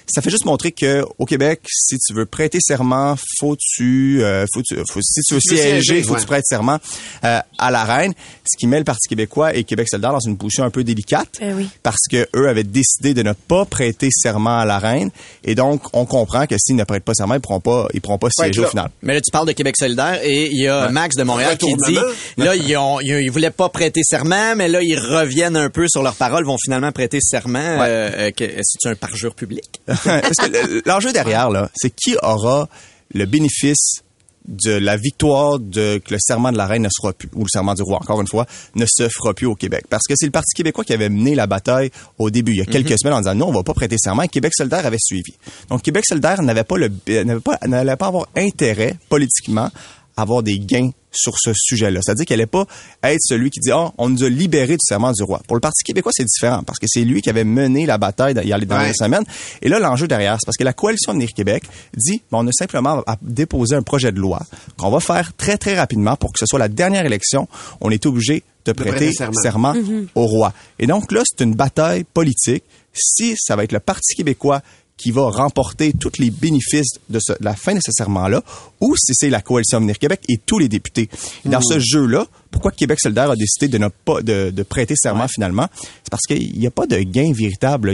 Ça 0.08 0.22
fait 0.22 0.30
juste 0.30 0.46
montrer 0.46 0.72
que 0.72 1.04
au 1.18 1.26
Québec, 1.26 1.62
si 1.70 1.98
tu 1.98 2.14
veux 2.14 2.26
prêter 2.26 2.60
serment, 2.62 3.16
faut 3.40 3.56
tu, 3.58 4.22
euh, 4.24 4.46
faut 4.54 4.62
tu, 4.62 4.76
faut- 4.90 5.02
si 5.02 5.22
tu 5.22 5.34
veux 5.36 5.40
siéger, 5.40 6.04
faut 6.04 6.14
ouais. 6.14 6.20
tu 6.20 6.26
prêtes 6.26 6.46
serment 6.46 6.80
euh, 7.24 7.40
à 7.58 7.72
la 7.72 7.84
reine, 7.84 8.14
ce 8.46 8.58
qui 8.58 8.68
met 8.68 8.78
le 8.80 8.84
Parti 8.84 9.08
québécois 9.08 9.56
et 9.56 9.64
Québec 9.64 9.88
solidaire 9.90 10.12
dans 10.12 10.20
une 10.20 10.38
position 10.38 10.64
un 10.64 10.70
peu 10.70 10.84
délicate, 10.84 11.30
Eh 11.42 11.54
oui. 11.54 11.70
parce 11.84 12.08
que 12.10 12.28
eux 12.36 12.48
avaient 12.50 12.64
décidé 12.64 13.14
de 13.14 13.24
ne 13.24 13.34
pas 13.34 13.66
prêter 13.66 14.10
serment 14.12 14.60
à 14.60 14.66
la 14.66 14.80
reine, 14.80 15.10
et 15.44 15.56
donc 15.56 15.82
on 15.94 16.06
comprend 16.06 16.46
que 16.48 16.56
s'ils 16.60 16.76
ne 16.76 16.84
prêtent 16.84 17.04
pas 17.04 17.14
serment, 17.14 17.36
ils 17.36 17.42
pourront 17.42 17.60
pas, 17.62 17.88
ils 17.94 18.02
pourront 18.02 18.18
pas 18.18 18.28
Ouais, 18.38 18.46
siéger 18.46 18.62
au 18.62 18.68
final. 18.70 18.90
Mais 19.02 19.14
là, 19.14 19.22
tu 19.22 19.32
parles 19.32 19.48
de 19.48 19.52
Québec 19.54 19.76
solidaire 19.78 20.20
et 20.24 20.48
il 20.52 20.62
y 20.62 20.68
a 20.68 20.90
Max 20.90 21.16
de 21.16 21.24
Montréal 21.24 21.58
qui 21.58 21.74
dit, 21.88 21.98
là, 22.38 22.56
ils, 22.56 22.78
ont, 22.78 23.00
ils, 23.00 23.22
ils 23.24 23.32
voulaient 23.32 23.52
pas 23.52 23.70
prêter 23.70 24.02
serment, 24.04 24.56
mais 24.56 24.68
là, 24.68 24.80
ils 24.82 24.98
reviennent 25.00 25.56
un 25.56 25.70
peu 25.70 25.88
sur 25.88 26.04
leurs 26.04 26.16
paroles, 26.16 26.46
vont 26.46 26.58
finalement 26.64 26.92
prêter 26.92 27.20
serment. 27.22 27.60
Euh, 27.60 28.10
euh, 28.16 28.32
que- 28.32 28.50
C'est 28.64 28.90
un 28.90 28.96
parjure 28.96 29.34
public? 29.36 29.82
Parce 30.04 30.36
que 30.36 30.52
le- 30.52 30.82
l'enjeu 30.86 31.12
derrière, 31.14 31.50
là, 31.50 31.70
c'est 31.76 31.90
qui 31.94 32.16
aura 32.22 32.68
le 33.14 33.26
bénéfice 33.26 34.02
de 34.46 34.72
la 34.74 34.98
victoire 34.98 35.58
de 35.58 36.00
que 36.04 36.14
le 36.14 36.18
serment 36.20 36.52
de 36.52 36.58
la 36.58 36.66
reine 36.68 36.82
ne 36.82 36.90
sera 36.92 37.14
plus, 37.14 37.30
ou 37.34 37.44
le 37.44 37.50
serment 37.50 37.76
du 37.76 37.82
roi, 37.82 37.96
encore 38.02 38.20
une 38.20 38.28
fois, 38.28 38.46
ne 38.76 38.86
se 38.86 39.08
fera 39.08 39.34
plus 39.34 39.46
au 39.48 39.56
Québec. 39.56 39.86
Parce 39.90 40.04
que 40.06 40.16
c'est 40.18 40.26
le 40.26 40.34
Parti 40.34 40.54
québécois 40.54 40.84
qui 40.84 40.92
avait 40.92 41.08
mené 41.08 41.34
la 41.34 41.48
bataille 41.48 41.92
au 42.20 42.30
début, 42.30 42.52
il 42.52 42.58
y 42.58 42.62
a 42.62 42.66
quelques 42.66 43.00
semaines, 43.00 43.14
en 43.14 43.20
disant 43.20 43.36
non, 43.36 43.48
on 43.48 43.54
va 43.54 43.64
pas 43.64 43.74
prêter 43.74 43.96
serment, 43.98 44.24
et 44.24 44.28
Québec 44.28 44.52
solidaire 44.54 44.86
avait 44.86 44.98
suivi. 45.00 45.34
Donc, 45.70 45.82
Québec 45.82 46.04
solidaire 46.06 46.42
n'avait 46.42 46.66
pas 46.66 46.76
le, 46.76 46.92
n'avait 47.24 47.40
pas, 47.40 47.58
n'allait 47.66 47.96
pas 47.96 48.08
avoir 48.08 48.28
intérêt, 48.36 48.98
politiquement, 49.08 49.70
avoir 50.18 50.44
des 50.44 50.60
gains 50.60 50.92
sur 51.16 51.34
ce 51.38 51.52
sujet-là. 51.54 52.00
C'est-à-dire 52.04 52.26
qu'elle 52.26 52.40
n'allait 52.40 52.48
pas 52.48 52.66
être 53.04 53.20
celui 53.22 53.52
qui 53.52 53.60
dit, 53.60 53.72
oh, 53.72 53.92
on 54.00 54.10
nous 54.10 54.24
a 54.24 54.30
libérés 54.30 54.74
du 54.74 54.82
serment 54.84 55.12
du 55.12 55.22
roi. 55.22 55.42
Pour 55.48 55.56
le 55.56 55.62
Parti 55.62 55.84
québécois, 55.84 56.12
c'est 56.16 56.26
différent, 56.26 56.64
parce 56.64 56.80
que 56.80 56.88
c'est 56.90 57.04
lui 57.04 57.22
qui 57.22 57.30
avait 57.30 57.44
mené 57.44 57.86
la 57.86 58.00
bataille 58.00 58.34
il 58.42 58.48
y 58.50 58.54
a 58.54 58.58
les 58.58 58.66
dernières 58.66 58.88
Ouais. 58.88 58.94
semaines. 58.94 59.24
Et 59.62 59.70
là, 59.70 59.78
l'enjeu 59.80 60.08
derrière, 60.08 60.38
c'est 60.40 60.46
parce 60.46 60.58
que 60.58 60.64
la 60.64 60.74
coalition 60.74 61.12
Avenir 61.12 61.30
Québec 61.36 61.64
dit, 61.96 62.24
bon, 62.32 62.44
on 62.44 62.48
a 62.48 62.52
simplement 62.52 63.04
à 63.06 63.18
déposer 63.22 63.76
un 63.76 63.84
projet 63.84 64.12
de 64.12 64.20
loi 64.20 64.42
qu'on 64.78 64.90
va 64.90 65.00
faire 65.00 65.34
très, 65.36 65.58
très 65.58 65.78
rapidement 65.78 66.16
pour 66.16 66.32
que 66.34 66.40
ce 66.40 66.46
soit 66.48 66.58
la 66.60 66.68
dernière 66.70 67.06
élection. 67.06 67.48
On 67.80 67.92
est 67.92 68.06
obligé 68.08 68.44
de 68.66 68.72
prêter, 68.72 69.12
serment. 69.12 69.34
serment 69.44 69.76
au 70.16 70.26
roi. 70.26 70.52
Et 70.80 70.88
donc 70.88 71.12
là, 71.12 71.22
c'est 71.26 71.44
une 71.44 71.54
bataille 71.54 72.06
politique. 72.06 72.64
Si 72.94 73.36
ça 73.38 73.56
va 73.56 73.64
être 73.66 73.72
le 73.72 73.80
Parti 73.80 74.16
québécois 74.16 74.62
qui 74.98 75.12
va 75.12 75.24
remporter 75.30 75.92
tous 75.94 76.20
les 76.20 76.30
bénéfices 76.30 76.94
de, 77.10 77.20
ce- 77.22 77.34
de 77.34 77.38
la 77.44 77.56
fin 77.56 77.74
de 77.74 77.80
ce 77.84 77.92
serment-là, 77.92 78.42
ou 78.80 78.96
si 78.96 79.14
c'est 79.16 79.30
la 79.30 79.42
coalition 79.42 79.78
Avenir 79.80 79.98
Québec 79.98 80.22
et 80.30 80.38
tous 80.46 80.60
les 80.60 80.70
députés. 80.70 81.10
Et 81.46 81.50
dans 81.50 81.62
ce 81.62 81.80
jeu-là, 81.80 82.26
pourquoi 82.52 82.72
Québec 82.72 83.00
solidaire 83.02 83.32
a 83.32 83.36
décidé 83.36 83.68
de 83.68 83.78
ne 83.80 83.88
pas 83.88 84.22
de, 84.22 84.52
de 84.52 84.64
prêter 84.64 84.94
serment 84.96 85.28
finalement, 85.28 85.68
c'est 85.76 86.10
parce 86.12 86.22
qu'il 86.28 86.58
n'y 86.60 86.68
a 86.68 86.72
pas 86.72 86.86
de 86.86 86.98
gain 87.00 87.32
véritable. 87.34 87.94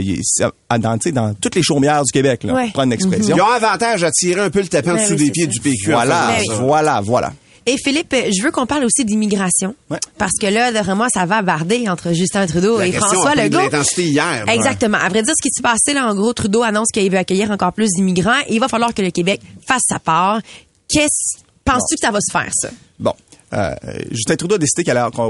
à- 0.68 0.78
dans, 0.78 0.98
tu 0.98 1.08
sais, 1.08 1.12
dans 1.12 1.32
toutes 1.34 1.54
les 1.54 1.62
chaumières 1.62 2.02
du 2.04 2.12
Québec, 2.12 2.44
là, 2.44 2.54
Ouais. 2.54 2.64
pour 2.64 2.72
prendre 2.74 2.86
une 2.88 2.92
expression. 2.92 3.34
Ils 3.36 3.40
ont 3.40 3.46
avantage 3.46 4.04
à 4.04 4.10
tirer 4.10 4.40
un 4.42 4.50
peu 4.50 4.60
le 4.60 4.68
tapin 4.68 4.92
en 4.92 5.02
dessous 5.02 5.14
oui, 5.14 5.24
des 5.26 5.30
pieds 5.30 5.44
ça. 5.44 5.50
du 5.50 5.60
PQ. 5.60 5.90
Voilà, 5.92 6.34
Ben 6.38 6.44
ça. 6.46 6.54
voilà, 6.62 7.00
voilà. 7.00 7.32
Et 7.72 7.76
Philippe, 7.78 8.12
je 8.12 8.42
veux 8.42 8.50
qu'on 8.50 8.66
parle 8.66 8.84
aussi 8.84 9.04
d'immigration. 9.04 9.76
Ouais. 9.90 9.98
Parce 10.18 10.32
que 10.40 10.46
là, 10.46 10.72
vraiment, 10.82 11.06
ça 11.12 11.24
va 11.24 11.40
barder 11.42 11.88
entre 11.88 12.12
Justin 12.12 12.46
Trudeau 12.46 12.78
La 12.78 12.88
et 12.88 12.92
François 12.92 13.34
Legault. 13.36 13.58
l'intensité 13.60 14.06
hier. 14.06 14.44
Exactement. 14.48 14.98
À 14.98 15.08
vrai 15.08 15.22
dire, 15.22 15.32
ce 15.36 15.42
qui 15.42 15.50
s'est 15.52 15.62
passé, 15.62 15.94
là, 15.94 16.10
en 16.10 16.14
gros, 16.16 16.32
Trudeau 16.32 16.62
annonce 16.64 16.88
qu'il 16.92 17.08
veut 17.10 17.18
accueillir 17.18 17.50
encore 17.52 17.72
plus 17.72 17.88
d'immigrants 17.96 18.40
et 18.48 18.54
il 18.54 18.58
va 18.60 18.66
falloir 18.66 18.92
que 18.92 19.02
le 19.02 19.10
Québec 19.12 19.40
fasse 19.66 19.82
sa 19.88 20.00
part. 20.00 20.40
Qu'est-ce, 20.88 21.38
penses-tu 21.64 21.94
que 21.94 22.00
ça 22.00 22.10
va 22.10 22.18
se 22.20 22.32
faire, 22.32 22.50
ça? 22.52 22.70
Bon. 22.98 23.12
Euh, 23.52 23.74
Justin 24.10 24.36
Trudeau 24.36 24.54
a 24.56 24.58
décidé 24.58 24.84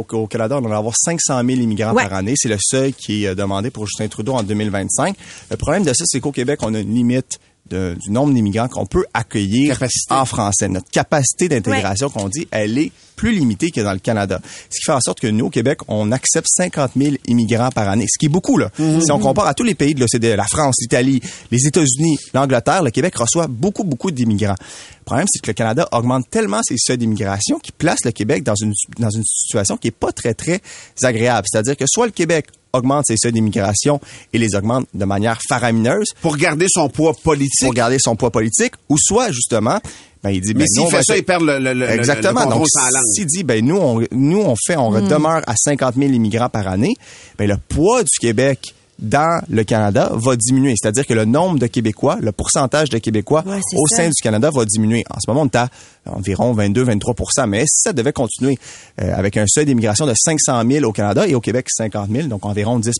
qu'au 0.06 0.26
Canada, 0.26 0.58
on 0.60 0.64
allait 0.66 0.74
avoir 0.74 0.94
500 0.96 1.40
000 1.46 1.60
immigrants 1.60 1.92
Ouais. 1.92 2.04
par 2.08 2.14
année. 2.18 2.34
C'est 2.36 2.48
le 2.48 2.56
seuil 2.60 2.92
qui 2.94 3.24
est 3.24 3.28
euh, 3.28 3.34
demandé 3.34 3.70
pour 3.70 3.86
Justin 3.86 4.08
Trudeau 4.08 4.32
en 4.34 4.42
2025. 4.42 5.14
Le 5.50 5.56
problème 5.56 5.82
de 5.84 5.92
ça, 5.92 6.04
c'est 6.06 6.20
qu'au 6.20 6.32
Québec, 6.32 6.60
on 6.62 6.74
a 6.74 6.80
une 6.80 6.94
limite 6.94 7.38
de- 7.68 7.96
du 8.00 8.10
nombre 8.10 8.32
d'immigrants 8.34 8.68
qu'on 8.68 8.86
peut 8.86 9.04
accueillir 9.14 9.74
Capacité. 9.74 10.14
en 10.14 10.24
français. 10.24 10.68
Notre 10.68 10.90
capacité 10.90 11.48
d'intégration 11.48 12.08
qu'on 12.10 12.28
dit, 12.28 12.48
elle 12.50 12.78
est 12.78 12.90
plus 13.16 13.32
limitée 13.32 13.70
que 13.70 13.80
dans 13.82 13.92
le 13.92 13.98
Canada. 13.98 14.40
Ce 14.70 14.78
qui 14.78 14.84
fait 14.86 14.92
en 14.92 15.00
sorte 15.00 15.20
que 15.20 15.26
nous, 15.26 15.46
au 15.46 15.50
Québec, 15.50 15.78
on 15.88 16.10
accepte 16.10 16.46
50 16.48 16.92
000 16.96 17.16
immigrants 17.26 17.68
par 17.70 17.88
année, 17.88 18.06
ce 18.10 18.18
qui 18.18 18.26
est 18.26 18.30
beaucoup. 18.30 18.56
Là. 18.56 18.70
Si 18.78 19.12
on 19.12 19.18
compare 19.18 19.46
à 19.46 19.52
tous 19.54 19.62
les 19.62 19.74
pays 19.74 19.94
de 19.94 20.00
l'OCDE, 20.00 20.36
la 20.36 20.46
France, 20.46 20.76
l'Italie, 20.80 21.20
les 21.50 21.66
États-Unis, 21.66 22.16
l'Angleterre, 22.32 22.82
le 22.82 22.90
Québec 22.90 23.14
reçoit 23.16 23.46
beaucoup, 23.46 23.84
beaucoup 23.84 24.10
d'immigrants. 24.10 24.56
Le 25.00 25.04
problème, 25.04 25.26
c'est 25.30 25.40
que 25.42 25.48
le 25.48 25.54
Canada 25.54 25.86
augmente 25.92 26.30
tellement 26.30 26.60
ses 26.62 26.76
seuils 26.78 26.96
d'immigration 26.98 27.58
qu'il 27.58 27.74
place 27.74 27.98
le 28.04 28.12
Québec 28.12 28.42
dans 28.42 28.54
une, 28.54 28.72
dans 28.98 29.10
une 29.10 29.24
situation 29.24 29.76
qui 29.76 29.88
est 29.88 29.92
pas 29.96 30.12
très, 30.12 30.32
très 30.34 30.60
agréable. 31.02 31.46
C'est-à-dire 31.50 31.76
que 31.76 31.84
soit 31.86 32.06
le 32.06 32.12
Québec 32.12 32.46
augmente 32.72 33.04
ses 33.06 33.16
seuils 33.16 33.32
d'immigration 33.32 34.00
et 34.32 34.38
les 34.38 34.54
augmente 34.54 34.86
de 34.94 35.04
manière 35.04 35.38
faramineuse 35.48 36.08
Pour 36.22 36.36
garder 36.36 36.66
son 36.68 36.88
poids 36.88 37.12
politique. 37.14 37.60
pour 37.66 37.74
garder 37.74 37.98
son 37.98 38.16
poids 38.16 38.30
politique, 38.30 38.72
ou 38.88 38.96
soit, 38.98 39.30
justement, 39.32 39.78
ben, 40.22 40.30
il 40.30 40.40
dit, 40.40 40.52
ben, 40.52 40.60
Mais 40.60 40.64
nous, 40.64 40.74
s'il 40.74 40.80
on 40.82 40.90
fait 40.90 40.96
va 40.98 41.02
ça, 41.02 41.12
être- 41.14 41.20
il 41.20 41.24
perd 41.24 41.42
le, 41.42 41.58
le, 41.58 41.72
le, 41.72 41.88
Exactement. 41.90 42.44
le, 42.44 42.50
Donc, 42.50 42.66
s'il 43.14 43.26
dit, 43.26 43.42
ben, 43.42 43.64
nous, 43.64 43.76
on, 43.78 44.02
nous, 44.12 44.40
on 44.42 44.54
fait, 44.66 44.76
on 44.76 44.90
demeure 44.90 45.42
à 45.46 45.54
50 45.56 45.94
000 45.96 46.12
immigrants 46.12 46.48
par 46.50 46.68
année, 46.68 46.94
ben, 47.38 47.48
le 47.48 47.56
poids 47.56 48.02
du 48.02 48.18
Québec 48.20 48.74
dans 48.98 49.40
le 49.48 49.64
Canada 49.64 50.10
va 50.12 50.36
diminuer. 50.36 50.74
C'est-à-dire 50.78 51.06
que 51.06 51.14
le 51.14 51.24
nombre 51.24 51.58
de 51.58 51.66
Québécois, 51.66 52.18
le 52.20 52.32
pourcentage 52.32 52.90
de 52.90 52.98
Québécois 52.98 53.42
Ouais, 53.46 53.58
au 53.74 53.86
ça. 53.86 53.96
sein 53.96 54.08
du 54.08 54.22
Canada 54.22 54.50
va 54.54 54.66
diminuer. 54.66 55.04
En 55.08 55.18
ce 55.18 55.30
moment, 55.30 55.40
on 55.40 55.46
est 55.46 55.56
à 55.56 55.70
environ 56.14 56.54
22-23 56.54 57.46
Mais 57.46 57.60
si 57.62 57.82
ça 57.82 57.92
devait 57.92 58.12
continuer 58.12 58.58
euh, 59.00 59.12
avec 59.14 59.36
un 59.36 59.44
seuil 59.46 59.66
d'immigration 59.66 60.06
de 60.06 60.14
500 60.14 60.62
000 60.70 60.84
au 60.84 60.92
Canada 60.92 61.26
et 61.26 61.34
au 61.34 61.40
Québec 61.40 61.66
50 61.70 62.10
000, 62.10 62.28
donc 62.28 62.44
environ 62.44 62.78
10 62.78 62.90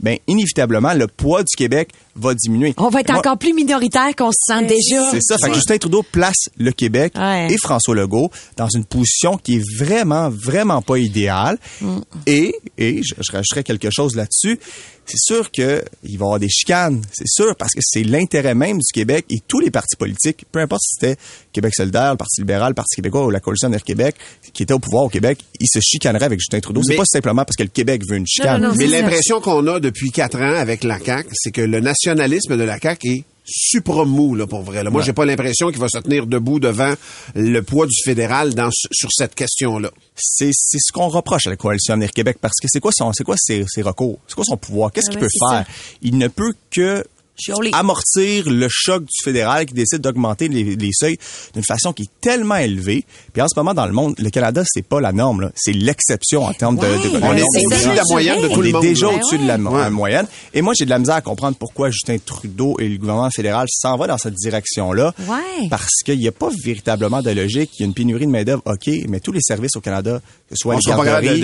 ben 0.00 0.18
inévitablement, 0.26 0.94
le 0.94 1.06
poids 1.06 1.42
du 1.42 1.56
Québec 1.56 1.90
va 2.16 2.34
diminuer. 2.34 2.74
On 2.76 2.88
va 2.90 3.00
être 3.00 3.08
Moi- 3.10 3.18
encore 3.18 3.38
plus 3.38 3.52
minoritaire 3.52 4.14
qu'on 4.16 4.30
se 4.30 4.38
sent 4.54 4.66
déjà. 4.66 5.10
c'est 5.10 5.20
ça. 5.22 5.36
Fait 5.38 5.48
que 5.48 5.54
Justin 5.56 5.78
Trudeau 5.78 6.02
place 6.02 6.48
le 6.56 6.70
Québec 6.72 7.14
Ouais. 7.16 7.52
et 7.52 7.56
François 7.58 7.94
Legault 7.94 8.30
dans 8.56 8.68
une 8.68 8.84
position 8.84 9.36
qui 9.36 9.56
est 9.56 9.62
vraiment, 9.78 10.30
vraiment 10.30 10.80
pas 10.82 10.98
idéale. 10.98 11.58
Mm. 11.80 11.98
Et, 12.26 12.54
et 12.78 13.02
je, 13.02 13.14
je 13.20 13.32
rajouterais 13.32 13.64
quelque 13.64 13.88
chose 13.90 14.14
là-dessus. 14.14 14.58
C'est 15.06 15.18
sûr 15.18 15.50
que 15.50 15.84
il 16.02 16.16
va 16.18 16.24
y 16.24 16.26
avoir 16.26 16.38
des 16.38 16.48
chicanes. 16.48 17.02
C'est 17.12 17.26
sûr 17.26 17.54
parce 17.56 17.72
que 17.72 17.80
c'est 17.82 18.04
l'intérêt 18.04 18.54
même 18.54 18.78
du 18.78 18.92
Québec 18.92 19.26
et 19.28 19.40
tous 19.46 19.60
les 19.60 19.70
partis 19.70 19.96
politiques, 19.96 20.46
peu 20.50 20.60
importe 20.60 20.80
si 20.82 20.94
c'était 20.98 21.16
Québec 21.52 21.74
solidaire, 21.74 22.12
le 22.12 22.16
Parti 22.16 22.33
libéral, 22.38 22.74
Parti 22.74 22.96
québécois 22.96 23.26
ou 23.26 23.30
la 23.30 23.40
Coalition 23.40 23.72
Air 23.72 23.82
Québec, 23.82 24.16
qui 24.52 24.62
était 24.62 24.74
au 24.74 24.78
pouvoir 24.78 25.04
au 25.04 25.08
Québec, 25.08 25.38
ils 25.60 25.68
se 25.72 25.80
chicaneraient 25.80 26.26
avec 26.26 26.40
Justin 26.40 26.60
Trudeau. 26.60 26.82
C'est 26.82 26.96
pas 26.96 27.04
simplement 27.04 27.44
parce 27.44 27.56
que 27.56 27.62
le 27.62 27.68
Québec 27.68 28.02
veut 28.08 28.16
une 28.16 28.26
chicane. 28.26 28.60
non, 28.60 28.68
non, 28.68 28.74
Mais 28.76 28.86
l'impression 28.86 29.40
qu'on 29.40 29.66
a 29.66 29.80
depuis 29.80 30.10
quatre 30.10 30.38
ans 30.38 30.56
avec 30.56 30.84
la 30.84 30.98
CAQ, 30.98 31.28
c'est 31.32 31.50
que 31.50 31.60
le 31.60 31.80
nationalisme 31.80 32.56
de 32.56 32.62
la 32.62 32.78
CAQ 32.78 33.08
est 33.08 33.24
supra-mou, 33.44 34.34
là, 34.34 34.46
pour 34.46 34.62
vrai. 34.62 34.82
là. 34.82 34.90
Moi, 34.90 35.02
j'ai 35.02 35.12
pas 35.12 35.24
l'impression 35.24 35.70
qu'il 35.70 35.78
va 35.78 35.88
se 35.88 35.98
tenir 35.98 36.26
debout 36.26 36.60
devant 36.60 36.94
le 37.34 37.60
poids 37.60 37.86
du 37.86 37.96
fédéral 38.04 38.54
dans, 38.54 38.70
sur 38.90 39.10
cette 39.12 39.34
question-là. 39.34 39.90
c'est 40.14 40.50
c'est 40.52 40.78
ce 40.80 40.92
qu'on 40.92 41.08
reproche 41.08 41.46
à 41.46 41.50
la 41.50 41.56
coalition 41.56 41.92
Avenir 41.92 42.10
Québec 42.10 42.38
parce 42.40 42.58
que 42.60 42.68
c'est 42.70 42.80
quoi 42.80 42.92
son 42.96 43.12
c'est 43.12 43.24
quoi 43.24 43.36
ses, 43.38 43.64
ses 43.68 43.82
recours? 43.82 44.18
C'est 44.26 44.34
quoi 44.34 44.44
son 44.44 44.56
pouvoir? 44.56 44.92
Qu'est-ce 44.92 45.10
qu'il 45.10 45.20
ouais, 45.20 45.28
peut 45.28 45.48
faire? 45.50 45.66
Il 46.02 46.16
ne 46.16 46.28
peut 46.28 46.54
que 46.70 47.04
Chialer. 47.36 47.70
amortir 47.72 48.48
le 48.48 48.68
choc 48.70 49.02
du 49.04 49.22
fédéral 49.24 49.66
qui 49.66 49.74
décide 49.74 49.98
d'augmenter 50.00 50.48
les, 50.48 50.76
les 50.76 50.90
seuils 50.92 51.16
d'une 51.54 51.64
façon 51.64 51.92
qui 51.92 52.04
est 52.04 52.10
tellement 52.20 52.56
élevée 52.56 53.04
puis 53.32 53.42
en 53.42 53.48
ce 53.48 53.58
moment 53.58 53.74
dans 53.74 53.86
le 53.86 53.92
monde 53.92 54.14
le 54.18 54.30
Canada 54.30 54.62
c'est 54.66 54.86
pas 54.86 55.00
la 55.00 55.12
norme 55.12 55.40
là. 55.42 55.50
c'est 55.56 55.72
l'exception 55.72 56.44
en 56.44 56.52
termes 56.52 56.76
de, 56.76 56.82
de, 56.86 57.08
de 57.18 57.22
On 57.22 57.34
est 57.36 57.42
au-dessus 57.42 57.88
de 57.90 57.96
la 57.96 58.02
moyenne 58.08 58.40
de 58.42 58.48
tout 58.48 58.54
on 58.58 58.60
le 58.60 58.68
est 58.68 58.72
monde. 58.72 58.82
déjà 58.82 59.06
là. 59.06 59.12
au-dessus 59.14 59.38
de 59.38 59.46
la, 59.46 59.56
Ouais. 59.56 59.80
la 59.80 59.90
moyenne. 59.90 60.26
Et 60.52 60.62
moi, 60.62 60.74
j'ai 60.76 60.84
de 60.84 60.90
la 60.90 60.98
misère 60.98 61.14
à 61.16 61.20
comprendre 61.20 61.56
pourquoi 61.58 61.90
Justin 61.90 62.16
Trudeau 62.24 62.76
et 62.78 62.88
le 62.88 62.98
gouvernement 62.98 63.30
fédéral 63.30 63.66
s'en 63.70 63.96
va 63.96 64.06
dans 64.06 64.18
cette 64.18 64.34
direction-là. 64.34 65.14
Ouais. 65.28 65.68
Parce 65.70 65.90
qu'il 66.04 66.18
n'y 66.18 66.28
a 66.28 66.32
pas 66.32 66.48
véritablement 66.64 67.22
de 67.22 67.30
logique. 67.30 67.70
Il 67.78 67.80
y 67.80 67.84
a 67.84 67.86
une 67.86 67.94
pénurie 67.94 68.26
de 68.26 68.30
main-d'œuvre, 68.30 68.62
OK, 68.66 68.88
mais 69.08 69.20
tous 69.20 69.32
les 69.32 69.40
services 69.40 69.74
au 69.76 69.80
Canada, 69.80 70.20
que 70.48 70.54
ce 70.54 70.62
soit 70.62 70.74
On 70.74 70.78
les 70.78 70.84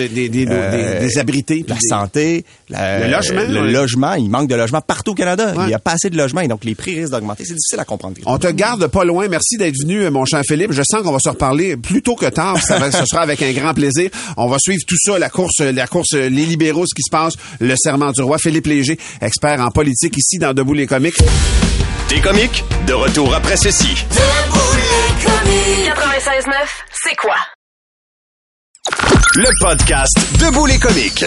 de- 0.08 0.44
de- 0.44 0.50
euh, 0.52 1.00
des- 1.00 1.06
des 1.06 1.18
abrités, 1.18 1.64
la 1.66 1.74
des- 1.76 1.80
santé, 1.88 2.44
la- 2.68 3.06
Le 3.06 3.10
logement, 3.12 3.42
le 3.48 3.60
ouais. 3.62 3.72
logement. 3.72 4.14
Il 4.14 4.28
manque 4.30 4.48
de 4.48 4.54
logements 4.54 4.80
partout 4.82 5.12
au 5.12 5.14
Canada. 5.14 5.54
Ouais. 5.56 5.64
Il 5.64 5.68
n'y 5.68 5.74
a 5.74 5.78
pas 5.80 5.92
assez 5.92 6.10
de 6.10 6.16
logements 6.16 6.40
et 6.42 6.48
donc 6.48 6.64
les 6.64 6.74
prix 6.74 6.98
risquent 6.98 7.12
d'augmenter. 7.12 7.44
C'est 7.44 7.54
difficile 7.54 7.80
à 7.80 7.84
comprendre. 7.84 8.16
On 8.26 8.38
te 8.38 8.46
garde 8.48 8.86
pas 8.88 9.04
loin. 9.04 9.26
Merci 9.28 9.56
d'être 9.56 9.74
venu, 9.82 10.08
mon 10.10 10.24
cher 10.24 10.42
Philippe. 10.46 10.72
Je 10.72 10.82
sens 10.82 11.02
qu'on 11.02 11.12
va 11.12 11.18
se 11.18 11.28
reparler 11.28 11.76
plus 11.76 12.02
tôt 12.02 12.14
que 12.16 12.26
tard. 12.26 12.58
Ça 12.62 12.78
va- 12.78 12.90
ce 12.92 13.04
sera 13.06 13.22
avec 13.22 13.42
un 13.42 13.52
grand 13.52 13.74
plaisir. 13.74 14.10
On 14.36 14.46
va 14.48 14.58
suivre 14.58 14.82
tout 14.86 14.96
ça, 14.98 15.18
la 15.18 15.28
course, 15.30 15.60
la 15.60 15.86
course, 15.86 16.12
les 16.14 16.28
libéraux, 16.30 16.86
ce 16.86 16.94
qui 16.94 17.02
se 17.02 17.10
passe, 17.10 17.34
le 17.60 17.74
serment 17.76 18.12
du 18.12 18.22
roi. 18.22 18.38
Philippe 18.38 18.66
Léger, 18.66 18.98
expert 19.20 19.60
en 19.60 19.70
politique 19.70 20.16
ici 20.16 20.38
dans 20.38 20.52
Debout 20.54 20.74
les 20.74 20.86
comiques. 20.86 21.18
Des 22.08 22.20
comiques, 22.20 22.64
de 22.86 22.92
retour 22.92 23.34
après 23.34 23.56
ceci. 23.56 23.94
Debout 24.10 24.76
les 24.76 25.24
comiques. 25.24 25.94
96.9, 25.94 26.52
c'est 27.04 27.16
quoi? 27.16 27.36
Le 28.92 29.48
podcast 29.60 30.18
Debout 30.40 30.66
les 30.66 30.78
comiques. 30.78 31.24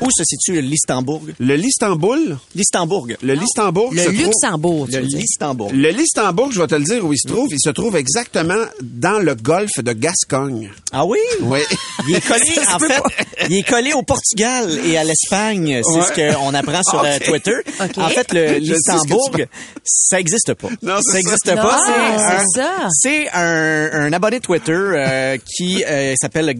Où 0.00 0.08
se 0.10 0.24
situe 0.24 0.60
l'Istanbul? 0.62 1.20
Le 1.38 1.56
Listanbul, 1.56 2.38
L'Istanbul. 2.54 3.16
le 3.22 3.34
Listanbul, 3.34 3.88
Le 3.92 3.98
se 3.98 4.04
trouve- 4.08 4.16
Luxembourg, 4.26 4.86
tu 4.88 4.96
Le 4.96 5.00
veux 5.02 5.06
dire. 5.08 5.18
Listanbul. 5.18 5.68
Le 5.72 5.90
Listanbul, 5.90 6.52
je 6.52 6.60
vais 6.60 6.66
te 6.66 6.74
le 6.74 6.84
dire 6.84 7.04
où 7.04 7.12
il 7.12 7.18
se 7.18 7.28
trouve. 7.28 7.48
Il 7.50 7.60
se 7.60 7.70
trouve 7.70 7.96
exactement 7.96 8.64
dans 8.82 9.18
le 9.18 9.34
golfe 9.34 9.78
de 9.78 9.92
Gascogne. 9.92 10.70
Ah 10.92 11.04
oui? 11.04 11.18
Oui. 11.42 11.60
Il 12.08 12.16
est 12.16 12.26
collé, 12.26 12.40
en 12.74 12.78
fait, 12.78 13.02
il 13.50 13.56
est 13.58 13.62
collé 13.68 13.92
au 13.92 14.02
Portugal 14.02 14.70
et 14.84 14.96
à 14.96 15.04
l'Espagne. 15.04 15.80
C'est 15.84 15.98
Ouais. 15.98 16.32
ce 16.32 16.34
qu'on 16.38 16.54
apprend 16.54 16.82
sur 16.82 17.00
euh. 17.04 17.18
Twitter. 17.24 17.56
En 17.98 18.08
fait, 18.08 18.32
le 18.32 18.54
ce 18.54 18.58
l'Istanbul, 18.60 19.46
ça 19.84 20.18
existe 20.18 20.54
pas. 20.54 20.68
Non, 20.82 20.96
c'est 21.02 21.12
ça 21.12 21.18
existe 21.20 21.46
ça. 21.46 21.56
pas. 21.56 21.78
C'est 21.86 21.92
un- 22.00 22.38
c'est 22.38 22.60
ça. 22.60 22.88
C'est 22.90 23.30
un, 23.32 23.90
un 24.06 24.12
abonné 24.12 24.40
Twitter 24.40 24.72
euh, 24.72 25.36
qui 25.44 25.84
euh, 25.84 26.14
s'appelle 26.20 26.54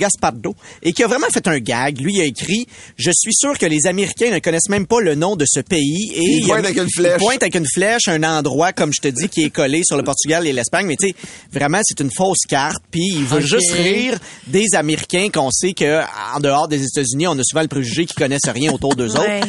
Et 0.82 0.92
qui 0.92 1.02
a 1.02 1.06
vraiment 1.06 1.26
fait 1.32 1.46
un 1.48 1.58
gag. 1.58 2.00
Lui, 2.00 2.14
il 2.16 2.20
a 2.20 2.24
écrit 2.24 2.66
«Je 2.96 3.10
suis 3.12 3.32
sûr 3.34 3.56
que 3.58 3.66
les 3.66 3.86
Américains 3.86 4.30
ne 4.30 4.38
connaissent 4.38 4.68
même 4.68 4.86
pas 4.86 5.00
le 5.00 5.14
nom 5.14 5.36
de 5.36 5.44
ce 5.48 5.60
pays.» 5.60 6.12
Et 6.14 6.22
Il 6.38 6.44
a- 6.44 6.46
pointe 6.48 6.64
avec 6.64 6.76
une 6.78 6.90
flèche. 6.90 7.12
il 7.16 7.18
pointe 7.24 7.42
avec 7.42 7.54
une 7.54 7.66
flèche, 7.66 8.08
un 8.08 8.22
endroit, 8.22 8.72
comme 8.72 8.92
je 8.94 9.00
te 9.00 9.08
dis, 9.08 9.28
qui 9.28 9.44
est 9.44 9.50
collé 9.50 9.82
sur 9.84 9.96
le 9.96 10.02
Portugal 10.02 10.46
et 10.46 10.52
l'Espagne. 10.52 10.86
Mais 10.86 10.96
tu 10.96 11.08
sais, 11.08 11.14
vraiment, 11.52 11.80
c'est 11.82 12.00
une 12.00 12.10
fausse 12.10 12.44
carte. 12.48 12.82
Puis 12.90 13.06
il 13.14 13.24
veut 13.24 13.40
juste 13.40 13.72
rire 13.72 14.18
des 14.46 14.66
Américains 14.74 15.28
qu'on 15.32 15.50
sait 15.50 15.72
que 15.72 16.00
en 16.34 16.40
dehors 16.40 16.68
des 16.68 16.82
États-Unis, 16.84 17.26
on 17.28 17.38
a 17.38 17.42
souvent 17.44 17.62
le 17.62 17.68
préjugé 17.68 18.06
qu'ils 18.06 18.16
connaissent 18.16 18.48
rien 18.48 18.72
autour 18.72 18.94
d'eux 18.94 19.12
Ouais. 19.12 19.40
autres. 19.40 19.48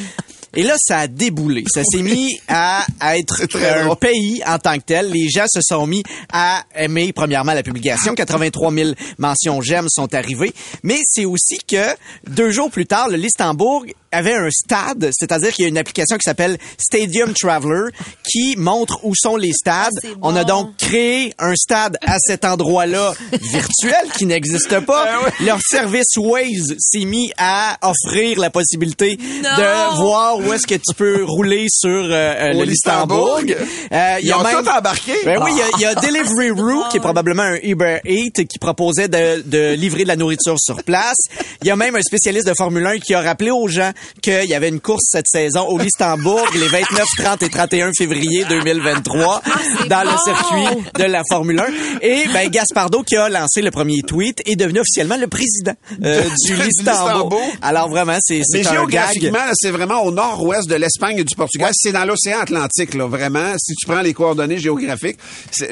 Et 0.56 0.64
là, 0.64 0.76
ça 0.78 1.00
a 1.00 1.08
déboulé. 1.08 1.64
Ça 1.74 1.84
s'est 1.84 2.02
mis 2.02 2.40
à, 2.48 2.86
à 3.00 3.18
être 3.18 3.46
très 3.48 3.80
un 3.82 3.86
drôle. 3.86 3.98
pays 3.98 4.42
en 4.46 4.58
tant 4.60 4.76
que 4.78 4.84
tel. 4.86 5.12
Les 5.12 5.30
gens 5.30 5.46
se 5.48 5.60
sont 5.62 5.86
mis 5.86 6.04
à 6.32 6.64
aimer, 6.76 7.12
premièrement, 7.14 7.54
la 7.54 7.64
publication. 7.64 8.16
83 8.16 8.74
000 8.74 8.92
mentions 9.18 9.62
j'aime 9.62 9.88
sont 9.90 10.14
arrivées. 10.14 10.54
Mais 10.84 11.00
c'est 11.04 11.26
aussi 11.26 11.58
que 11.68 11.96
deux 12.28 12.52
jours 12.52 12.70
plus 12.72 12.86
tard, 12.86 13.10
le 13.10 13.18
Listenbourg 13.18 13.86
avait 14.12 14.36
un 14.36 14.50
stade, 14.50 15.10
c'est-à-dire 15.12 15.52
qu'il 15.52 15.64
y 15.64 15.66
a 15.66 15.70
une 15.70 15.78
application 15.78 16.16
qui 16.16 16.24
s'appelle 16.24 16.58
Stadium 16.78 17.34
Traveler 17.34 17.90
qui 18.24 18.56
montre 18.56 19.00
où 19.04 19.14
sont 19.14 19.36
les 19.36 19.52
stades. 19.52 19.92
bon. 20.04 20.12
On 20.22 20.36
a 20.38 20.46
donc 20.46 20.78
créé 20.78 21.34
un 21.38 21.54
stade 21.56 21.98
à 22.06 22.16
cet 22.20 22.46
endroit-là 22.46 23.14
virtuel 23.42 24.10
qui 24.18 24.26
n'existe 24.26 24.80
pas. 24.82 25.06
Leur 25.42 25.60
service 25.62 26.16
Waze 26.18 26.76
s'est 26.80 27.04
mis 27.04 27.32
à 27.38 27.78
offrir 27.82 28.40
la 28.40 28.50
possibilité 28.50 29.18
de 29.18 29.98
voir 30.00 30.38
où 30.40 30.45
est-ce 30.54 30.68
que 30.68 30.76
tu 30.76 30.94
peux 30.96 31.24
rouler 31.26 31.66
sur 31.70 31.90
euh, 31.90 32.10
euh, 32.12 32.54
le. 32.54 32.64
Listenbourg. 32.66 33.40
Euh, 33.46 34.16
il 34.20 34.26
y 34.26 34.28
Ils 34.28 34.32
a 34.32 34.40
ont 34.40 34.44
même- 34.44 34.64
tout 34.64 34.70
embarqué? 34.70 35.14
Ben 35.26 35.40
oui, 35.44 35.52
il 35.54 35.58
y 35.58 35.62
a- 35.62 35.66
il 35.78 35.82
y, 35.82 35.86
a 35.86 35.96
Deliveroo 35.96 36.84
qui 36.92 36.98
est 36.98 37.00
probablement 37.02 37.44
un 37.44 37.58
Uber 37.64 38.00
Eats 38.06 38.44
qui 38.50 38.60
proposait 38.60 39.08
de, 39.08 39.42
de 39.46 39.74
livrer 39.76 40.04
de 40.04 40.08
la 40.08 40.16
nourriture 40.16 40.56
sur 40.60 40.84
place. 40.84 41.18
Il 41.62 41.68
y 41.68 41.72
a 41.72 41.76
même 41.76 41.96
un 41.96 42.02
spécialiste 42.02 42.48
de 42.48 42.54
Formule 42.56 42.86
1 42.86 43.00
qui 43.00 43.14
a 43.14 43.22
rappelé 43.22 43.52
aux 43.52 43.68
gens 43.68 43.92
qu'il 44.22 44.46
y 44.46 44.54
avait 44.54 44.70
une 44.70 44.80
course 44.80 45.04
cette 45.10 45.28
saison 45.28 45.66
au 45.68 45.78
Listenbourg 45.78 46.46
les 46.56 46.68
29, 46.68 47.06
30 47.18 47.44
et 47.44 47.50
31 47.50 47.92
février 47.98 48.46
2023 48.50 49.42
dans 49.90 50.04
le 50.04 50.18
circuit 50.24 50.84
de 50.98 51.04
la 51.04 51.22
Formule 51.30 51.60
1. 51.60 51.66
Et 52.02 52.26
ben 52.34 52.50
Gaspardo 52.50 53.04
qui 53.04 53.16
a 53.16 53.30
lancé 53.30 53.62
le 53.62 53.72
premier 53.72 54.02
tweet 54.02 54.42
est 54.46 54.56
devenu 54.56 54.80
officiellement 54.80 55.18
le 55.18 55.28
président 55.28 55.74
euh, 56.04 56.24
du 56.46 56.56
Du. 56.56 56.62
Listenbourg. 56.64 57.42
Alors 57.62 57.90
vraiment, 57.90 58.18
c'est 58.22 58.42
un 58.42 58.62
gag. 58.62 58.74
géographiquement, 58.74 59.40
c'est 59.54 59.72
vraiment 59.72 60.02
au 60.04 60.12
nord 60.12 60.35
nord-ouest 60.36 60.70
de 60.70 60.76
l'Espagne 60.76 61.20
et 61.20 61.24
du 61.24 61.36
Portugal. 61.36 61.72
C'est 61.74 61.92
dans 61.92 62.06
l'océan 62.06 62.40
Atlantique, 62.40 62.94
là, 62.94 63.08
vraiment. 63.08 63.54
Si 63.58 63.74
tu 63.76 63.88
prends 63.88 64.02
les 64.02 64.14
coordonnées 64.14 64.58
géographiques. 64.58 65.18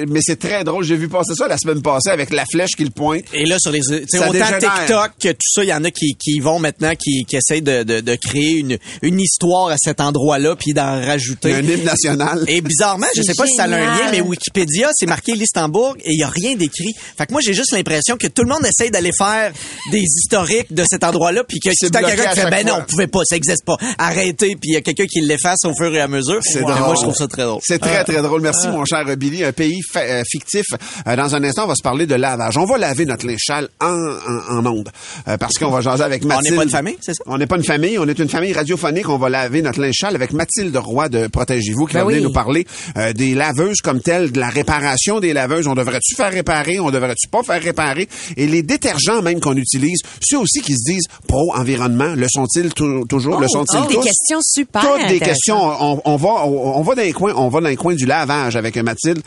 Mais 0.08 0.20
c'est 0.22 0.40
très 0.40 0.64
drôle. 0.64 0.84
J'ai 0.84 0.96
vu 0.96 1.10
passer 1.10 1.34
ça 1.36 1.48
la 1.48 1.58
semaine 1.58 1.82
passée 1.82 2.10
avec 2.10 2.32
la 2.32 2.46
flèche 2.46 2.72
qui 2.78 2.84
le 2.84 2.90
pointe. 2.92 3.26
Et 3.34 3.46
là, 3.46 3.58
sur 3.60 3.72
les, 3.72 3.82
autant 3.92 4.32
dégénère. 4.32 4.60
TikTok 4.60 5.12
que 5.22 5.30
tout 5.30 5.38
ça, 5.54 5.64
il 5.64 5.70
y 5.70 5.74
en 5.74 5.84
a 5.84 5.92
qui, 5.92 6.16
qui 6.16 6.40
vont 6.40 6.60
maintenant, 6.60 6.94
qui, 6.98 7.26
qui 7.26 7.36
essayent 7.36 7.62
de, 7.62 7.84
de, 7.84 8.00
de 8.00 8.16
créer 8.16 8.58
une, 8.60 8.78
une 9.02 9.20
histoire 9.20 9.70
à 9.70 9.76
cet 9.78 10.00
endroit-là, 10.02 10.56
puis 10.56 10.74
d'en 10.74 11.02
rajouter. 11.02 11.54
un 11.54 11.64
hymne 11.64 11.84
national. 11.84 12.44
Et 12.48 12.62
bizarrement, 12.62 13.08
je 13.16 13.22
sais 13.22 13.34
pas 13.36 13.46
si 13.46 13.56
ça 13.56 13.64
a 13.64 13.68
un 13.68 13.70
lien, 13.98 14.12
mais 14.12 14.22
Wikipédia, 14.22 14.90
c'est 14.94 15.06
marqué 15.06 15.36
l'Istanbul 15.36 15.96
et 16.04 16.12
il 16.12 16.20
y 16.20 16.24
a 16.24 16.30
rien 16.30 16.56
d'écrit. 16.56 16.94
Fait 17.18 17.26
que 17.26 17.32
moi, 17.32 17.42
j'ai 17.44 17.54
juste 17.54 17.72
l'impression 17.72 18.18
que 18.18 18.28
tout 18.28 18.44
le 18.44 18.50
monde 18.50 18.66
essaye 18.66 18.92
d'aller 18.92 19.12
faire 19.18 19.52
des 19.92 20.00
historiques 20.02 20.74
de 20.74 20.84
cet 20.90 21.04
endroit-là, 21.04 21.44
puis 21.44 21.60
que 21.60 21.70
C'est 21.74 21.92
quelqu'un 21.92 22.30
qui 22.32 22.40
fait, 22.40 22.50
ben 22.50 22.68
fois. 22.68 22.78
non, 22.78 22.84
on 22.84 22.86
pouvait 22.86 23.08
pas, 23.08 23.20
ça 23.26 23.36
existe 23.36 23.66
pas. 23.66 23.78
Arrêtez, 23.98 24.53
puis 24.56 24.72
il 24.72 24.74
y 24.74 24.78
a 24.78 24.82
quelqu'un 24.82 25.06
qui 25.06 25.22
l'efface 25.22 25.60
au 25.66 25.74
fur 25.78 25.94
et 25.94 26.00
à 26.02 26.08
mesure. 26.08 26.40
C'est 26.42 26.62
drôle. 26.62 26.74
Moi, 26.80 26.96
je 26.96 27.02
trouve 27.02 27.16
ça 27.16 27.28
très 27.28 27.44
drôle. 27.44 27.62
C'est 27.64 27.80
très, 27.80 28.04
très 28.04 28.22
drôle. 28.22 28.42
Merci, 28.42 28.68
mon 28.68 28.86
cher 28.86 29.04
Billy. 29.18 29.44
Un 29.44 29.52
pays 29.52 29.80
fa- 29.92 30.02
euh, 30.02 30.24
fictif. 30.30 30.66
Euh, 31.08 31.16
dans 31.16 31.36
un 31.36 31.44
instant, 31.44 31.66
on 31.66 31.68
va 31.68 31.76
se 31.76 31.84
parler 31.84 32.06
de 32.06 32.16
lavage. 32.16 32.58
On 32.58 32.66
va 32.66 32.78
laver 32.78 33.06
notre 33.06 33.26
linge 33.28 33.42
sale 33.46 33.70
en, 33.82 33.88
en, 33.88 34.58
en 34.58 34.66
ondes. 34.66 34.90
Euh, 35.28 35.38
parce 35.38 35.54
qu'on 35.58 35.70
va 35.70 35.82
jaser 35.82 36.04
avec 36.04 36.24
On 36.26 36.28
n'est 36.28 36.36
Mathilde. 36.36 36.56
pas 36.58 36.64
une 36.64 36.70
famille, 36.70 36.98
c'est 37.02 37.14
ça? 37.14 37.24
On 37.28 37.38
n'est 37.38 37.48
pas 37.48 37.58
une 37.58 37.64
famille. 37.64 37.98
On 38.00 38.08
est 38.08 38.20
une 38.20 38.30
famille 38.30 38.54
radiophonique. 38.54 39.10
On 39.10 39.18
va 39.18 39.30
laver 39.30 39.62
notre 39.62 39.80
linge 39.80 39.96
sale 40.00 40.16
avec 40.16 40.34
Mathilde 40.34 40.76
Roy 40.76 41.10
de 41.10 41.28
Protégez-vous 41.28 41.86
qui 41.86 41.94
Ben 41.94 42.02
va 42.02 42.06
venir 42.08 42.20
oui. 42.22 42.28
nous 42.28 42.34
parler 42.34 42.66
euh, 42.98 43.14
des 43.14 43.34
laveuses 43.36 43.78
comme 43.82 44.02
telles, 44.02 44.32
de 44.32 44.40
la 44.40 44.50
réparation 44.50 45.20
des 45.20 45.34
laveuses. 45.34 45.68
On 45.68 45.76
devrait-tu 45.76 46.16
faire 46.16 46.32
réparer? 46.32 46.80
On 46.80 46.92
devrait-tu 46.92 47.28
pas 47.28 47.44
faire 47.44 47.62
réparer? 47.62 48.08
Et 48.38 48.48
les 48.48 48.64
détergents 48.64 49.22
même 49.22 49.40
qu'on 49.40 49.56
utilise, 49.56 50.00
ceux 50.22 50.38
aussi 50.40 50.62
qui 50.62 50.74
se 50.74 50.84
disent 50.92 51.06
pro-environnement, 51.28 52.14
le 52.16 52.28
sont-ils 52.30 52.74
tou- 52.74 53.06
toujours? 53.08 53.40
le 53.40 53.48
sont-ils 53.48 53.80
oh, 53.84 53.88
des 53.88 53.96
questions 53.96 54.40
super 54.44 54.82
Toutes 54.82 55.08
des 55.08 55.20
questions. 55.20 55.58
On, 55.58 56.02
on 56.06 56.16
va, 56.16 56.30
on, 56.46 56.78
on 56.78 56.82
va 56.82 56.96
dans 56.96 57.02
les 57.02 57.14
coins, 57.14 57.34
on 57.36 57.50
va 57.50 57.62
dans 57.62 57.68
les 57.70 57.76
coins 57.76 57.96
du 57.96 58.06
lavage 58.06 58.56
avec 58.56 58.76
Mathilde. 58.78 59.22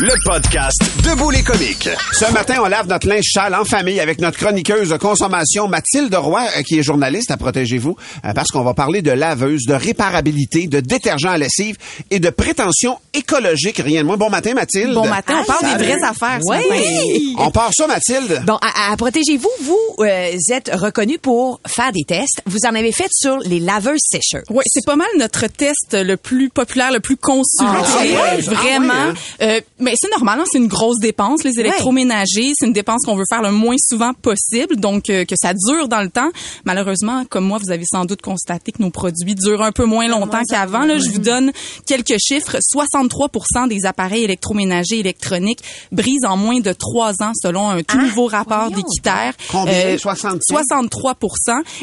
Le 0.00 0.12
podcast 0.24 0.80
Debout 1.02 1.30
les 1.30 1.42
comiques. 1.42 1.88
Ce 2.12 2.30
matin, 2.32 2.58
on 2.62 2.68
lave 2.68 2.86
notre 2.86 3.08
linge 3.08 3.24
sale 3.32 3.52
en 3.56 3.64
famille 3.64 3.98
avec 3.98 4.20
notre 4.20 4.38
chroniqueuse 4.38 4.90
de 4.90 4.96
consommation 4.96 5.66
Mathilde 5.66 6.14
Roy, 6.14 6.42
euh, 6.56 6.62
qui 6.62 6.78
est 6.78 6.84
journaliste 6.84 7.32
à 7.32 7.36
Protégez-vous, 7.36 7.96
euh, 8.24 8.32
parce 8.32 8.48
qu'on 8.52 8.62
va 8.62 8.74
parler 8.74 9.02
de 9.02 9.10
laveuse, 9.10 9.64
de 9.66 9.74
réparabilité, 9.74 10.68
de 10.68 10.78
détergent 10.78 11.26
à 11.26 11.36
lessive 11.36 11.76
et 12.12 12.20
de 12.20 12.30
prétention 12.30 12.98
écologique. 13.12 13.78
Rien 13.78 14.02
de 14.02 14.06
moins. 14.06 14.16
Bon 14.16 14.30
matin, 14.30 14.54
Mathilde. 14.54 14.94
Bon 14.94 15.08
matin, 15.08 15.38
on 15.40 15.44
parle 15.44 15.60
Salut. 15.62 15.78
des 15.78 15.84
vraies 15.84 16.04
affaires 16.04 16.38
ce 16.46 16.52
Oui. 16.52 17.34
matin. 17.34 17.44
On 17.46 17.50
part 17.50 17.70
ça, 17.76 17.88
Mathilde? 17.88 18.42
Bon, 18.46 18.58
à, 18.62 18.92
à 18.92 18.96
Protégez-vous, 18.96 19.50
vous 19.62 20.04
euh, 20.04 20.30
êtes 20.52 20.70
reconnu 20.74 21.18
pour 21.18 21.60
faire 21.66 21.90
des 21.90 22.04
tests. 22.04 22.40
Vous 22.46 22.58
en 22.68 22.74
avez 22.76 22.92
fait 22.92 23.08
sur 23.10 23.38
les 23.38 23.58
laveuses 23.58 23.98
sécheuses. 24.08 24.44
Oui, 24.50 24.62
c'est 24.68 24.84
pas 24.86 24.96
mal 24.96 25.08
notre 25.18 25.48
test 25.48 25.94
le 25.94 26.16
plus 26.16 26.50
populaire, 26.50 26.92
le 26.92 27.00
plus 27.00 27.16
consulté. 27.16 27.66
Ah, 27.66 28.34
ouais? 28.36 28.40
Vraiment. 28.42 28.92
Ah, 28.96 29.06
ouais, 29.08 29.10
hein? 29.10 29.14
Euh, 29.42 29.60
mais 29.88 29.94
c'est 29.98 30.10
normal, 30.10 30.40
hein, 30.40 30.44
c'est 30.50 30.58
une 30.58 30.66
grosse 30.66 30.98
dépense. 31.00 31.44
Les 31.44 31.58
électroménagers, 31.60 32.52
c'est 32.54 32.66
une 32.66 32.74
dépense 32.74 33.06
qu'on 33.06 33.16
veut 33.16 33.24
faire 33.28 33.40
le 33.40 33.52
moins 33.52 33.76
souvent 33.78 34.12
possible, 34.12 34.76
donc 34.76 35.08
euh, 35.08 35.24
que 35.24 35.34
ça 35.34 35.54
dure 35.54 35.88
dans 35.88 36.02
le 36.02 36.10
temps. 36.10 36.28
Malheureusement, 36.64 37.24
comme 37.24 37.46
moi, 37.46 37.58
vous 37.58 37.70
avez 37.70 37.84
sans 37.90 38.04
doute 38.04 38.20
constaté 38.20 38.72
que 38.72 38.82
nos 38.82 38.90
produits 38.90 39.34
durent 39.34 39.62
un 39.62 39.72
peu 39.72 39.86
moins 39.86 40.06
longtemps 40.08 40.42
qu'avant. 40.46 40.84
Là, 40.84 40.98
je 40.98 41.08
vous 41.08 41.20
donne 41.20 41.52
quelques 41.86 42.16
chiffres. 42.18 42.58
63% 42.58 43.68
des 43.68 43.86
appareils 43.86 44.24
électroménagers 44.24 44.98
électroniques 44.98 45.60
brisent 45.90 46.26
en 46.26 46.36
moins 46.36 46.60
de 46.60 46.72
trois 46.74 47.22
ans, 47.22 47.32
selon 47.34 47.70
un 47.70 47.82
tout 47.82 47.98
nouveau 47.98 48.26
rapport 48.26 48.70
d'Équiterre. 48.70 49.32
Combien? 49.50 49.96
63? 49.96 50.62
63 50.64 51.14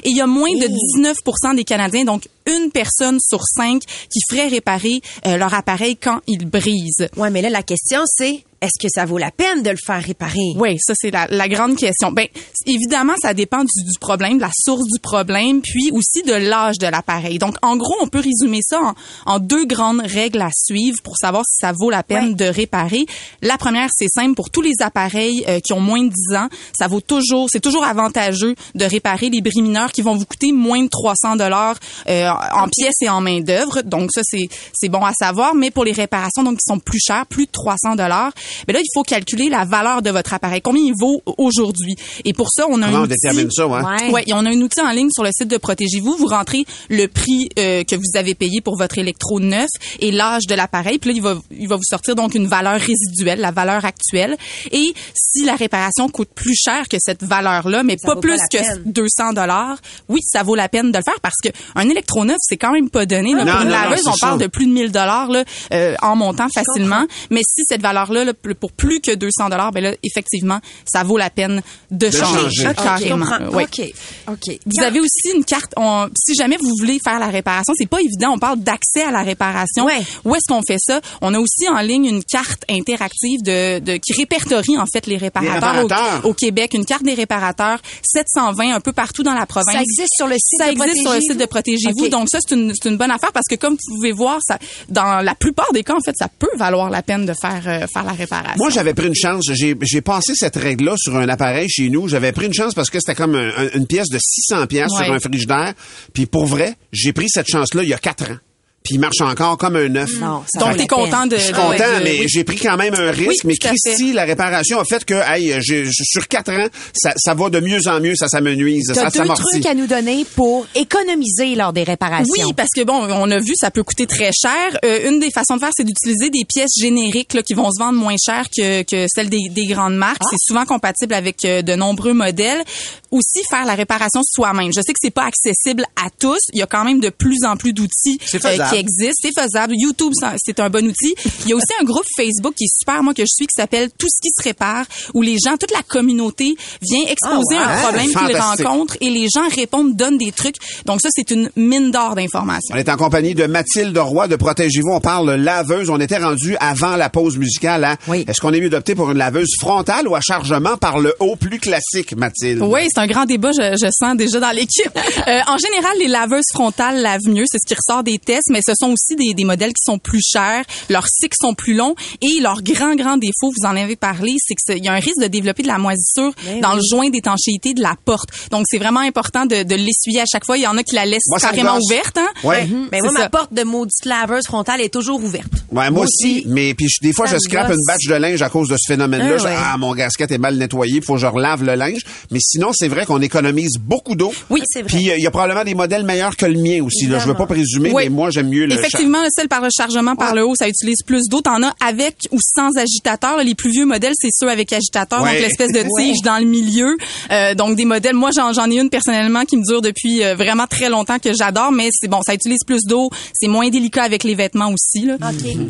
Et 0.03 0.09
il 0.09 0.17
y 0.17 0.21
a 0.21 0.27
moins 0.27 0.53
de 0.53 0.67
19 0.67 1.17
des 1.55 1.63
Canadiens, 1.63 2.05
donc 2.05 2.27
une 2.47 2.71
personne 2.71 3.17
sur 3.19 3.41
cinq, 3.43 3.81
qui 4.09 4.19
ferait 4.29 4.47
réparer 4.47 5.01
euh, 5.25 5.37
leur 5.37 5.53
appareil 5.53 5.97
quand 5.97 6.19
il 6.27 6.45
brise. 6.45 7.07
Ouais, 7.17 7.29
mais 7.29 7.41
là, 7.41 7.49
la 7.49 7.63
question, 7.63 7.94
c'est 8.05 8.43
est-ce 8.65 8.81
que 8.81 8.89
ça 8.89 9.05
vaut 9.05 9.17
la 9.17 9.31
peine 9.31 9.63
de 9.63 9.69
le 9.69 9.77
faire 9.83 10.03
réparer? 10.03 10.53
Oui, 10.55 10.77
ça 10.79 10.93
c'est 10.95 11.11
la, 11.11 11.27
la 11.29 11.47
grande 11.47 11.75
question. 11.75 12.11
Ben 12.11 12.27
évidemment, 12.65 13.13
ça 13.21 13.33
dépend 13.33 13.59
du, 13.59 13.83
du 13.83 13.99
problème, 13.99 14.37
de 14.37 14.41
la 14.41 14.51
source 14.53 14.85
du 14.85 14.99
problème, 14.99 15.61
puis 15.61 15.91
aussi 15.91 16.23
de 16.25 16.33
l'âge 16.33 16.77
de 16.79 16.87
l'appareil. 16.87 17.37
Donc 17.39 17.55
en 17.61 17.77
gros, 17.77 17.95
on 18.01 18.07
peut 18.07 18.21
résumer 18.21 18.59
ça 18.61 18.81
en, 18.81 18.93
en 19.25 19.39
deux 19.39 19.65
grandes 19.65 20.01
règles 20.01 20.41
à 20.41 20.49
suivre 20.53 20.97
pour 21.03 21.17
savoir 21.17 21.43
si 21.45 21.57
ça 21.61 21.73
vaut 21.77 21.89
la 21.89 22.03
peine 22.03 22.35
de 22.35 22.45
réparer. 22.45 23.05
La 23.41 23.57
première, 23.57 23.89
c'est 23.95 24.09
simple 24.09 24.35
pour 24.35 24.49
tous 24.49 24.61
les 24.61 24.73
appareils 24.81 25.43
euh, 25.47 25.59
qui 25.59 25.73
ont 25.73 25.79
moins 25.79 26.03
de 26.03 26.09
10 26.09 26.35
ans, 26.35 26.47
ça 26.77 26.87
vaut 26.87 27.01
toujours, 27.01 27.49
c'est 27.49 27.59
toujours 27.59 27.83
avantageux 27.83 28.55
de 28.73 28.85
réparer 28.85 29.29
les 29.29 29.41
bris 29.41 29.61
mineurs 29.61 29.91
qui 29.91 30.01
vont 30.01 30.15
vous 30.15 30.25
coûter 30.25 30.51
moins 30.51 30.83
de 30.83 30.89
300 30.89 31.35
dollars 31.35 31.77
euh, 32.07 32.29
en 32.29 32.67
pièces 32.67 33.01
et 33.01 33.09
en 33.09 33.21
main 33.21 33.41
d'œuvre. 33.41 33.81
Donc 33.81 34.09
ça 34.13 34.21
c'est 34.23 34.47
c'est 34.73 34.89
bon 34.89 35.03
à 35.03 35.13
savoir, 35.13 35.55
mais 35.55 35.71
pour 35.71 35.85
les 35.85 35.91
réparations 35.91 36.43
donc 36.43 36.55
qui 36.55 36.65
sont 36.65 36.79
plus 36.79 36.99
chères, 36.99 37.25
plus 37.25 37.45
de 37.45 37.51
300 37.51 37.95
dollars, 37.95 38.31
mais 38.67 38.73
là 38.73 38.79
il 38.81 38.89
faut 38.93 39.03
calculer 39.03 39.49
la 39.49 39.65
valeur 39.65 40.01
de 40.01 40.09
votre 40.09 40.33
appareil, 40.33 40.61
combien 40.61 40.83
il 40.83 40.93
vaut 40.99 41.21
aujourd'hui? 41.37 41.95
Et 42.23 42.33
pour 42.33 42.49
ça, 42.51 42.65
on 42.69 42.81
a 42.81 42.85
Comment 42.85 42.97
un 42.97 43.01
on 43.01 43.03
outil- 43.05 43.13
détermine 43.21 43.51
ça, 43.51 43.67
ouais? 43.67 43.81
Ouais. 43.81 44.11
Ouais, 44.11 44.23
on 44.33 44.45
a 44.45 44.49
un 44.49 44.61
outil 44.61 44.81
en 44.81 44.91
ligne 44.91 45.09
sur 45.11 45.23
le 45.23 45.29
site 45.31 45.47
de 45.47 45.57
Protégez-vous. 45.57 46.15
Vous 46.17 46.27
rentrez 46.27 46.65
le 46.89 47.07
prix 47.07 47.49
euh, 47.59 47.83
que 47.83 47.95
vous 47.95 48.17
avez 48.17 48.35
payé 48.35 48.61
pour 48.61 48.77
votre 48.77 48.97
électro 48.97 49.39
neuf 49.39 49.69
et 49.99 50.11
l'âge 50.11 50.47
de 50.47 50.55
l'appareil. 50.55 50.99
Puis 50.99 51.11
là, 51.11 51.15
il 51.15 51.21
va, 51.21 51.35
il 51.51 51.67
va 51.67 51.75
vous 51.75 51.83
sortir 51.87 52.15
donc 52.15 52.35
une 52.35 52.47
valeur 52.47 52.79
résiduelle, 52.79 53.39
la 53.39 53.51
valeur 53.51 53.83
actuelle. 53.85 54.37
Et 54.71 54.93
si 55.13 55.45
la 55.45 55.55
réparation 55.55 56.07
coûte 56.09 56.29
plus 56.35 56.55
cher 56.55 56.87
que 56.89 56.97
cette 56.99 57.23
valeur-là, 57.23 57.83
mais 57.83 57.97
Ça 57.97 58.07
pas 58.13 58.19
plus 58.21 58.37
pas 58.37 58.47
que 58.51 58.57
peine. 58.57 58.83
200 58.85 59.33
dollars, 59.33 59.77
oui, 60.09 60.19
ça 60.23 60.43
vaut 60.43 60.55
la 60.55 60.69
peine 60.69 60.91
de 60.91 60.97
le 60.97 61.03
faire 61.03 61.19
parce 61.21 61.35
que 61.43 61.49
un 61.75 61.89
électro 61.89 62.23
neuf, 62.25 62.37
c'est 62.41 62.57
quand 62.57 62.71
même 62.71 62.89
pas 62.89 63.05
donné. 63.05 63.33
Là, 63.33 63.43
Non, 63.45 63.51
pour 63.51 63.61
une 63.61 63.67
non, 63.69 63.73
laveuse, 63.73 64.07
on 64.07 64.13
parle 64.19 64.39
de 64.39 64.47
plus 64.47 64.65
de 64.67 64.71
1000 64.71 64.91
dollars 64.91 65.29
là, 65.29 65.43
euh, 65.73 65.95
en 66.01 66.15
montant 66.15 66.47
facilement. 66.53 67.05
Mais 67.31 67.41
si 67.47 67.63
cette 67.67 67.81
valeur-là, 67.81 68.23
là, 68.25 68.33
pour 68.59 68.71
plus 68.71 69.01
que 69.01 69.13
200 69.15 69.49
dollars, 69.49 69.71
ben 69.71 69.83
là, 69.83 69.93
effectivement, 70.03 70.59
ça 70.85 71.03
vaut 71.03 71.17
la 71.17 71.29
peine 71.29 71.61
de, 71.91 72.09
changer. 72.11 72.41
changer. 72.41 72.67
Ok, 72.69 72.75
carrément. 72.75 73.25
Ouais. 73.51 73.63
OK. 73.63 73.81
OK. 74.27 74.59
Vous 74.65 74.83
avez 74.83 74.99
aussi 74.99 75.31
une 75.35 75.43
carte. 75.45 75.73
on- 75.77 76.07
si 76.17 76.35
jamais 76.35 76.57
vous 76.57 76.71
voulez 76.79 76.99
faire 77.03 77.19
la 77.19 77.27
réparation, 77.27 77.73
c'est 77.77 77.89
pas 77.89 77.99
évident. 78.01 78.33
On 78.33 78.39
parle 78.39 78.59
d'accès 78.59 79.03
à 79.03 79.11
la 79.11 79.23
réparation. 79.23 79.85
Ouais. 79.85 80.01
Où 80.23 80.35
est-ce 80.35 80.47
qu'on 80.47 80.61
fait 80.67 80.77
ça? 80.79 81.01
On 81.21 81.33
a 81.33 81.39
aussi 81.39 81.67
en 81.69 81.79
ligne 81.81 82.05
une 82.05 82.23
carte 82.23 82.63
interactive 82.69 83.41
de, 83.43 83.79
de 83.79 83.97
qui 83.97 84.13
répertorie 84.13 84.77
en 84.77 84.85
fait 84.91 85.07
les 85.07 85.17
réparateurs, 85.17 85.73
Les 85.73 85.79
réparateurs. 85.81 86.25
Au, 86.25 86.29
au 86.29 86.33
Québec. 86.33 86.73
Une 86.73 86.85
carte 86.85 87.03
des 87.03 87.13
réparateurs 87.13 87.79
720 88.03 88.73
un 88.75 88.79
peu 88.79 88.93
partout 88.93 89.23
dans 89.23 89.33
la 89.33 89.45
province. 89.45 89.73
Ça 89.75 89.81
existe 89.81 90.13
sur 90.15 90.27
le 90.27 90.35
site 90.35 90.59
Ça 90.59 90.67
de 90.67 90.71
existe 90.71 91.01
sur 91.01 91.13
le 91.13 91.21
site 91.21 91.37
de 91.37 91.45
Protégez-vous. 91.45 92.07
Donc 92.09 92.27
ça 92.29 92.39
c'est 92.45 92.55
une 92.55 92.71
c'est 92.73 92.89
une 92.89 92.97
bonne 92.97 93.11
affaire 93.11 93.31
parce 93.31 93.47
que 93.49 93.55
comme 93.55 93.73
vous 93.73 93.95
pouvez 93.95 94.11
voir, 94.11 94.39
ça 94.45 94.57
dans 94.89 95.21
la 95.21 95.35
plupart 95.35 95.71
des 95.73 95.83
cas 95.83 95.95
en 95.95 96.01
fait, 96.01 96.13
ça 96.17 96.27
peut 96.27 96.49
valoir 96.57 96.89
la 96.89 97.01
peine 97.01 97.25
de 97.25 97.33
faire 97.33 97.61
euh, 97.67 97.85
faire 97.91 98.03
la 98.03 98.11
réparation. 98.11 98.24
Moi, 98.57 98.69
j'avais 98.69 98.93
pris 98.93 99.07
une 99.07 99.15
chance. 99.15 99.45
J'ai, 99.53 99.75
j'ai 99.81 100.01
passé 100.01 100.33
cette 100.35 100.55
règle-là 100.55 100.95
sur 100.97 101.15
un 101.15 101.27
appareil 101.29 101.67
chez 101.69 101.89
nous. 101.89 102.07
J'avais 102.07 102.31
pris 102.31 102.45
une 102.47 102.53
chance 102.53 102.73
parce 102.73 102.89
que 102.89 102.99
c'était 102.99 103.15
comme 103.15 103.35
un- 103.35 103.51
un- 103.57 103.69
une 103.75 103.87
pièce 103.87 104.09
de 104.09 104.17
600 104.19 104.67
pièces 104.67 104.91
Ouais. 104.99 105.05
sur 105.05 105.13
un 105.13 105.19
frigidaire. 105.19 105.73
Puis 106.13 106.25
pour 106.25 106.45
vrai, 106.45 106.75
j'ai 106.91 107.13
pris 107.13 107.27
cette 107.29 107.47
chance-là 107.47 107.83
il 107.83 107.89
y 107.89 107.93
a 107.93 107.97
quatre 107.97 108.31
ans. 108.31 108.37
Puis 108.85 108.93
il 108.95 108.99
marche 108.99 109.19
encore 109.19 109.57
comme 109.57 109.75
un 109.75 109.89
neuf. 109.89 110.19
Non, 110.21 110.43
ça 110.47 110.59
Donc 110.59 110.77
t'es 110.77 110.87
content 110.87 111.25
de 111.27 111.35
Je 111.35 111.41
suis 111.41 111.53
content, 111.53 111.73
de- 111.99 112.03
mais 112.03 112.19
oui. 112.21 112.25
j'ai 112.29 112.43
pris 112.45 112.55
quand 112.57 112.77
même 112.77 112.93
un 112.95 113.11
risque. 113.11 113.43
Oui, 113.43 113.55
mais. 113.55 113.55
Christy, 113.57 114.13
la 114.13 114.23
réparation 114.25 114.79
a 114.79 114.85
fait 114.85 115.03
que, 115.03 115.15
hey, 115.15 115.55
j'ai- 115.61 115.89
sur 115.91 116.27
quatre 116.27 116.51
ans, 116.53 116.67
ça, 116.93 117.11
ça 117.17 117.33
va 117.33 117.49
de 117.49 117.59
mieux 117.59 117.79
en 117.87 117.99
mieux, 117.99 118.15
ça 118.15 118.27
s'amenuise, 118.29 118.91
ça 118.93 119.07
as 119.07 119.09
deux 119.09 119.17
s'amortit. 119.19 119.41
trucs 119.51 119.65
à 119.65 119.73
nous 119.73 119.87
donner 119.87 120.23
pour 120.35 120.67
économiser 120.75 121.55
lors 121.55 121.73
des 121.73 121.83
réparations. 121.83 122.31
Oui, 122.47 122.53
parce 122.55 122.69
que 122.75 122.83
bon, 122.83 122.93
on 123.09 123.29
a 123.31 123.39
vu, 123.39 123.53
ça 123.55 123.71
peut 123.71 123.83
coûter 123.83 124.05
très 124.07 124.31
cher. 124.39 124.79
Euh, 124.85 125.09
une 125.09 125.19
des 125.19 125.31
façons 125.31 125.55
de 125.55 125.59
faire, 125.59 125.71
c'est 125.75 125.83
d'utiliser 125.83 126.29
des 126.29 126.45
pièces 126.45 126.71
génériques 126.79 127.33
là, 127.33 127.41
qui 127.41 127.53
vont 127.53 127.69
se 127.71 127.79
vendre 127.79 127.97
moins 127.99 128.15
cher 128.23 128.45
que, 128.55 128.83
que 128.83 129.07
celles 129.13 129.29
des, 129.29 129.49
des 129.49 129.65
grandes 129.65 129.95
marques. 129.95 130.21
Ah. 130.23 130.27
C'est 130.29 130.37
souvent 130.47 130.65
compatible 130.65 131.13
avec 131.13 131.43
euh, 131.45 131.61
de 131.61 131.73
nombreux 131.75 132.13
modèles. 132.13 132.63
Aussi, 133.11 133.41
faire 133.49 133.65
la 133.65 133.75
réparation 133.75 134.21
soi-même. 134.23 134.71
Je 134.75 134.81
sais 134.81 134.91
que 134.93 134.99
c'est 135.01 135.09
pas 135.13 135.25
accessible 135.25 135.85
à 135.95 136.09
tous. 136.19 136.39
Il 136.53 136.59
y 136.59 136.61
a 136.61 136.67
quand 136.67 136.83
même 136.83 136.99
de 136.99 137.09
plus 137.09 137.45
en 137.45 137.55
plus 137.55 137.71
d'outils 137.73 138.19
C'est 138.25 138.43
euh, 138.43 138.49
faisable. 138.51 138.74
Qui 138.75 138.81
existent. 138.81 139.29
C'est 139.31 139.41
faisable. 139.41 139.73
YouTube, 139.77 140.13
c'est 140.37 140.59
un 140.59 140.69
bon 140.69 140.85
outil. 140.87 141.15
Il 141.43 141.49
y 141.49 141.53
a 141.53 141.55
aussi 141.55 141.65
un 141.81 141.83
groupe 141.83 142.05
Facebook 142.15 142.53
qui 142.55 142.65
est 142.65 142.77
super, 142.79 143.03
moi, 143.03 143.13
que 143.13 143.21
je 143.23 143.31
suis, 143.33 143.47
qui 143.47 143.53
s'appelle 143.55 143.89
Tout 143.97 144.07
ce 144.09 144.21
qui 144.21 144.29
se 144.37 144.43
répare, 144.47 144.85
où 145.13 145.21
les 145.21 145.37
gens, 145.43 145.57
toute 145.57 145.71
la 145.71 145.81
communauté 145.83 146.55
vient 146.81 147.03
exposer 147.07 147.55
Ah 147.57 147.67
ouais? 147.67 147.73
un 147.73 147.81
problème 147.81 148.07
qu'ils 148.07 148.37
rencontrent 148.37 148.97
et 149.01 149.09
les 149.09 149.27
gens 149.33 149.47
répondent, 149.53 149.95
donnent 149.95 150.17
des 150.17 150.31
trucs. 150.31 150.55
Donc 150.85 151.01
ça, 151.01 151.09
c'est 151.11 151.31
une 151.31 151.49
mine 151.55 151.91
d'or 151.91 152.15
d'informations. 152.15 152.73
On 152.73 152.77
est 152.77 152.89
en 152.89 152.97
compagnie 152.97 153.35
de 153.35 153.45
Mathilde 153.45 153.97
Roy 153.97 154.27
de 154.27 154.35
Protégez-vous. 154.35 154.91
On 154.91 154.99
parle 155.01 155.31
laveuse. 155.35 155.89
On 155.89 155.99
était 155.99 156.17
rendu 156.17 156.55
avant 156.59 156.95
la 156.95 157.09
pause 157.09 157.37
musicale. 157.37 157.83
Hein? 157.83 157.97
Oui. 158.07 158.25
Est-ce 158.27 158.39
qu'on 158.41 158.53
est 158.53 158.59
mieux 158.61 158.69
d'opter 158.69 158.95
pour 158.95 159.11
une 159.11 159.17
laveuse 159.17 159.49
frontale 159.59 160.07
ou 160.07 160.15
à 160.15 160.21
chargement 160.21 160.77
par 160.77 160.99
le 160.99 161.13
haut 161.19 161.35
plus 161.35 161.59
classique, 161.59 162.15
Mathilde? 162.15 162.61
Oui, 162.61 162.81
c'est 162.93 162.99
un 163.01 163.07
grand 163.07 163.25
débat, 163.25 163.51
je, 163.51 163.75
je 163.81 163.89
sens 163.91 164.15
déjà 164.15 164.39
dans 164.39 164.51
l'équipe. 164.51 164.91
Euh, 165.27 165.39
en 165.47 165.57
général, 165.57 165.97
les 165.97 166.07
laveuses 166.07 166.45
frontales 166.53 167.01
lavent 167.01 167.27
mieux, 167.27 167.45
c'est 167.49 167.57
ce 167.57 167.65
qui 167.65 167.73
ressort 167.73 168.03
des 168.03 168.19
tests, 168.19 168.49
mais 168.51 168.59
ce 168.65 168.73
sont 168.79 168.91
aussi 168.91 169.15
des, 169.15 169.33
des 169.33 169.43
modèles 169.45 169.71
qui 169.71 169.83
sont 169.83 169.97
plus 169.99 170.21
chers, 170.21 170.63
leurs 170.89 171.07
cycles 171.07 171.37
sont 171.39 171.53
plus 171.53 171.73
longs 171.73 171.95
et 172.21 172.39
leur 172.41 172.61
grand 172.61 172.95
grand 172.95 173.17
défaut, 173.17 173.51
vous 173.55 173.65
en 173.67 173.75
avez 173.75 173.95
parlé, 173.95 174.33
c'est 174.39 174.53
que 174.55 174.61
c'est- 174.65 174.77
il 174.77 174.83
y 174.85 174.87
a 174.87 174.93
un 174.93 174.99
risque 174.99 175.21
de 175.21 175.27
développer 175.27 175.63
de 175.63 175.67
la 175.67 175.77
moisissure 175.77 176.31
Ben 176.45 176.61
dans 176.61 176.73
le 176.73 176.81
joint 176.89 177.09
d'étanchéité 177.09 177.73
de 177.73 177.81
la 177.81 177.95
porte. 178.05 178.29
Donc 178.51 178.63
c'est 178.69 178.77
vraiment 178.77 178.99
important 179.01 179.45
de, 179.45 179.63
de 179.63 179.75
l'essuyer 179.75 180.21
à 180.21 180.25
chaque 180.31 180.45
fois. 180.45 180.57
Il 180.57 180.63
y 180.63 180.67
en 180.67 180.77
a 180.77 180.83
qui 180.83 180.95
la 180.95 181.05
laissent 181.05 181.27
Moi, 181.29 181.39
carrément 181.39 181.77
ouverte. 181.77 182.17
Hein? 182.17 182.27
Ouais. 182.43 182.67
Mais 182.91 182.99
C'est 183.01 183.11
moi, 183.11 183.11
ma 183.13 183.29
porte 183.29 183.53
de 183.53 183.63
maudite 183.63 184.05
laveuse 184.05 184.45
frontale 184.45 184.81
est 184.81 184.93
toujours 184.93 185.23
ouverte. 185.23 185.51
Ouais, 185.71 185.89
moi 185.91 186.03
aussi, 186.05 186.43
mais 186.47 186.73
puis 186.73 186.87
je- 186.89 187.05
des 187.05 187.13
fois 187.13 187.27
Ça 187.27 187.35
je 187.35 187.39
scrape 187.39 187.69
une 187.71 187.85
batch 187.87 188.07
de 188.07 188.15
linge 188.15 188.41
à 188.41 188.49
cause 188.49 188.69
de 188.69 188.75
ce 188.77 188.85
phénomène-là. 188.93 189.31
Ah, 189.35 189.37
Je- 189.37 189.43
ouais. 189.43 189.55
Ah, 189.57 189.77
mon 189.77 189.93
gasket 189.93 190.31
est 190.31 190.37
mal 190.37 190.55
nettoyé, 190.57 191.01
faut 191.01 191.15
que 191.15 191.19
je 191.19 191.25
relave 191.27 191.63
le 191.63 191.75
linge. 191.75 192.01
Mais 192.31 192.39
sinon, 192.41 192.71
c'est 192.73 192.87
vrai 192.87 193.05
qu'on 193.05 193.21
économise 193.21 193.73
beaucoup 193.79 194.15
d'eau. 194.15 194.33
Oui, 194.49 194.61
c'est 194.65 194.81
vrai. 194.83 194.89
Puis 194.97 195.09
euh, 195.09 195.17
il 195.17 195.23
y 195.23 195.27
a 195.27 195.31
probablement 195.31 195.63
des 195.63 195.75
modèles 195.75 196.03
meilleurs 196.03 196.35
que 196.35 196.45
le 196.45 196.59
mien 196.59 196.81
aussi. 196.83 197.07
Là. 197.07 197.19
Je 197.19 197.27
veux 197.27 197.33
pas 197.33 197.45
présumer, 197.47 197.91
Oui. 197.93 198.03
mais 198.03 198.09
moi 198.09 198.29
j'aime 198.29 198.53
mieux 198.55 198.65
le. 198.65 198.73
Effectivement, 198.73 199.21
le 199.21 199.29
sel 199.35 199.47
par 199.47 199.61
rechargement 199.61 200.15
par 200.15 200.33
le 200.35 200.45
haut, 200.45 200.55
ça 200.55 200.67
utilise 200.67 201.01
plus 201.05 201.23
d'eau. 201.29 201.41
T'en 201.41 201.61
as 201.63 201.73
avec 201.85 202.15
ou 202.31 202.37
sans 202.41 202.69
agitateur. 202.77 203.37
là. 203.37 203.43
Les 203.43 203.55
plus 203.55 203.71
vieux 203.71 203.85
modèles, 203.85 204.13
c'est 204.15 204.29
ceux 204.31 204.49
avec 204.49 204.71
agitateur, 204.73 205.21
Ouais. 205.21 205.33
donc 205.33 205.41
l'espèce 205.41 205.71
de 205.71 205.83
tige 205.99 206.21
dans 206.23 206.37
le 206.39 206.45
milieu. 206.45 206.97
Euh, 207.31 207.53
donc 207.55 207.75
des 207.75 207.85
modèles. 207.85 208.15
Moi, 208.15 208.31
j'en 208.35 208.53
j'en 208.53 208.69
ai 208.69 208.79
une 208.79 208.89
personnellement 208.89 209.45
qui 209.45 209.57
me 209.57 209.63
dure 209.63 209.81
depuis 209.81 210.23
euh, 210.23 210.35
vraiment 210.35 210.67
très 210.67 210.89
longtemps 210.89 211.19
que 211.19 211.33
j'adore, 211.33 211.71
mais 211.71 211.89
c'est 211.91 212.07
bon, 212.07 212.21
ça 212.25 212.33
utilise 212.33 212.63
plus 212.65 212.81
d'eau. 212.85 213.09
C'est 213.33 213.47
moins 213.47 213.69
délicat 213.69 214.03
avec 214.03 214.23
les 214.23 214.35
vêtements 214.35 214.71
aussi. 214.71 215.05
Là. 215.05 215.17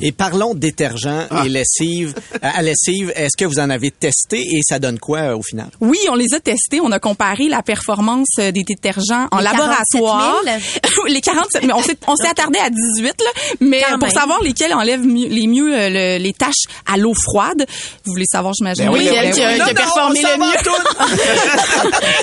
Et 0.02 0.12
parlons 0.12 0.54
de 0.54 0.60
détergents 0.60 1.26
Ah. 1.30 1.44
et 1.46 1.50
lessive. 1.50 2.14
À 2.42 2.62
lessive, 2.62 3.12
est-ce 3.16 3.36
que 3.38 3.46
vous 3.46 3.60
en 3.60 3.70
avez 3.70 3.92
testé 3.92 4.40
et 4.40 4.62
ça 4.68 4.80
donne 4.80 5.00
quoi 5.00 5.20
euh, 5.20 5.38
au 5.38 5.42
final? 5.42 5.68
Oui, 5.82 5.98
on 6.10 6.16
les 6.16 6.34
a 6.34 6.40
testés. 6.40 6.80
On 6.82 6.92
a 6.92 7.00
comparé 7.00 7.48
la 7.50 7.62
performance 7.64 8.28
euh, 8.40 8.52
des 8.52 8.64
détergents 8.64 9.28
en 9.32 9.38
Les 9.40 9.44
laboratoire. 9.46 10.42
47 10.46 10.92
les 11.08 11.22
47, 11.22 11.64
mais 11.64 11.74
on 11.74 11.82
s'est, 11.82 11.98
on 12.08 12.16
s'est 12.16 12.28
attardé 12.28 12.60
à 12.66 12.70
18, 12.70 13.06
là. 13.06 13.30
Mais 13.62 13.82
Quand 13.88 14.00
pour 14.00 14.08
même. 14.08 14.12
savoir 14.18 14.42
lesquels 14.44 14.74
enlèvent 14.74 15.06
mieux- 15.06 15.28
les 15.28 15.48
mieux 15.48 15.74
euh, 15.74 15.90
le- 15.90 16.24
les 16.24 16.34
tâches 16.34 16.66
à 16.92 16.98
l'eau 16.98 17.14
froide, 17.14 17.66
vous 18.06 18.12
voulez 18.12 18.26
savoir, 18.26 18.54
j'imagine, 18.58 18.86
Ben 18.86 18.92
oui, 18.94 19.06
lequel 19.06 19.26
ben 19.26 19.34
qui, 19.34 19.42
a- 19.42 19.50
oui. 19.50 19.56
qui 19.56 19.62
a 19.62 19.66
Non, 19.66 19.70
non, 19.70 19.76
performé 19.76 20.20
on 20.20 20.28
s'en 20.28 20.34
le 20.34 20.40
va 20.40 20.48
mieux. 20.48 21.16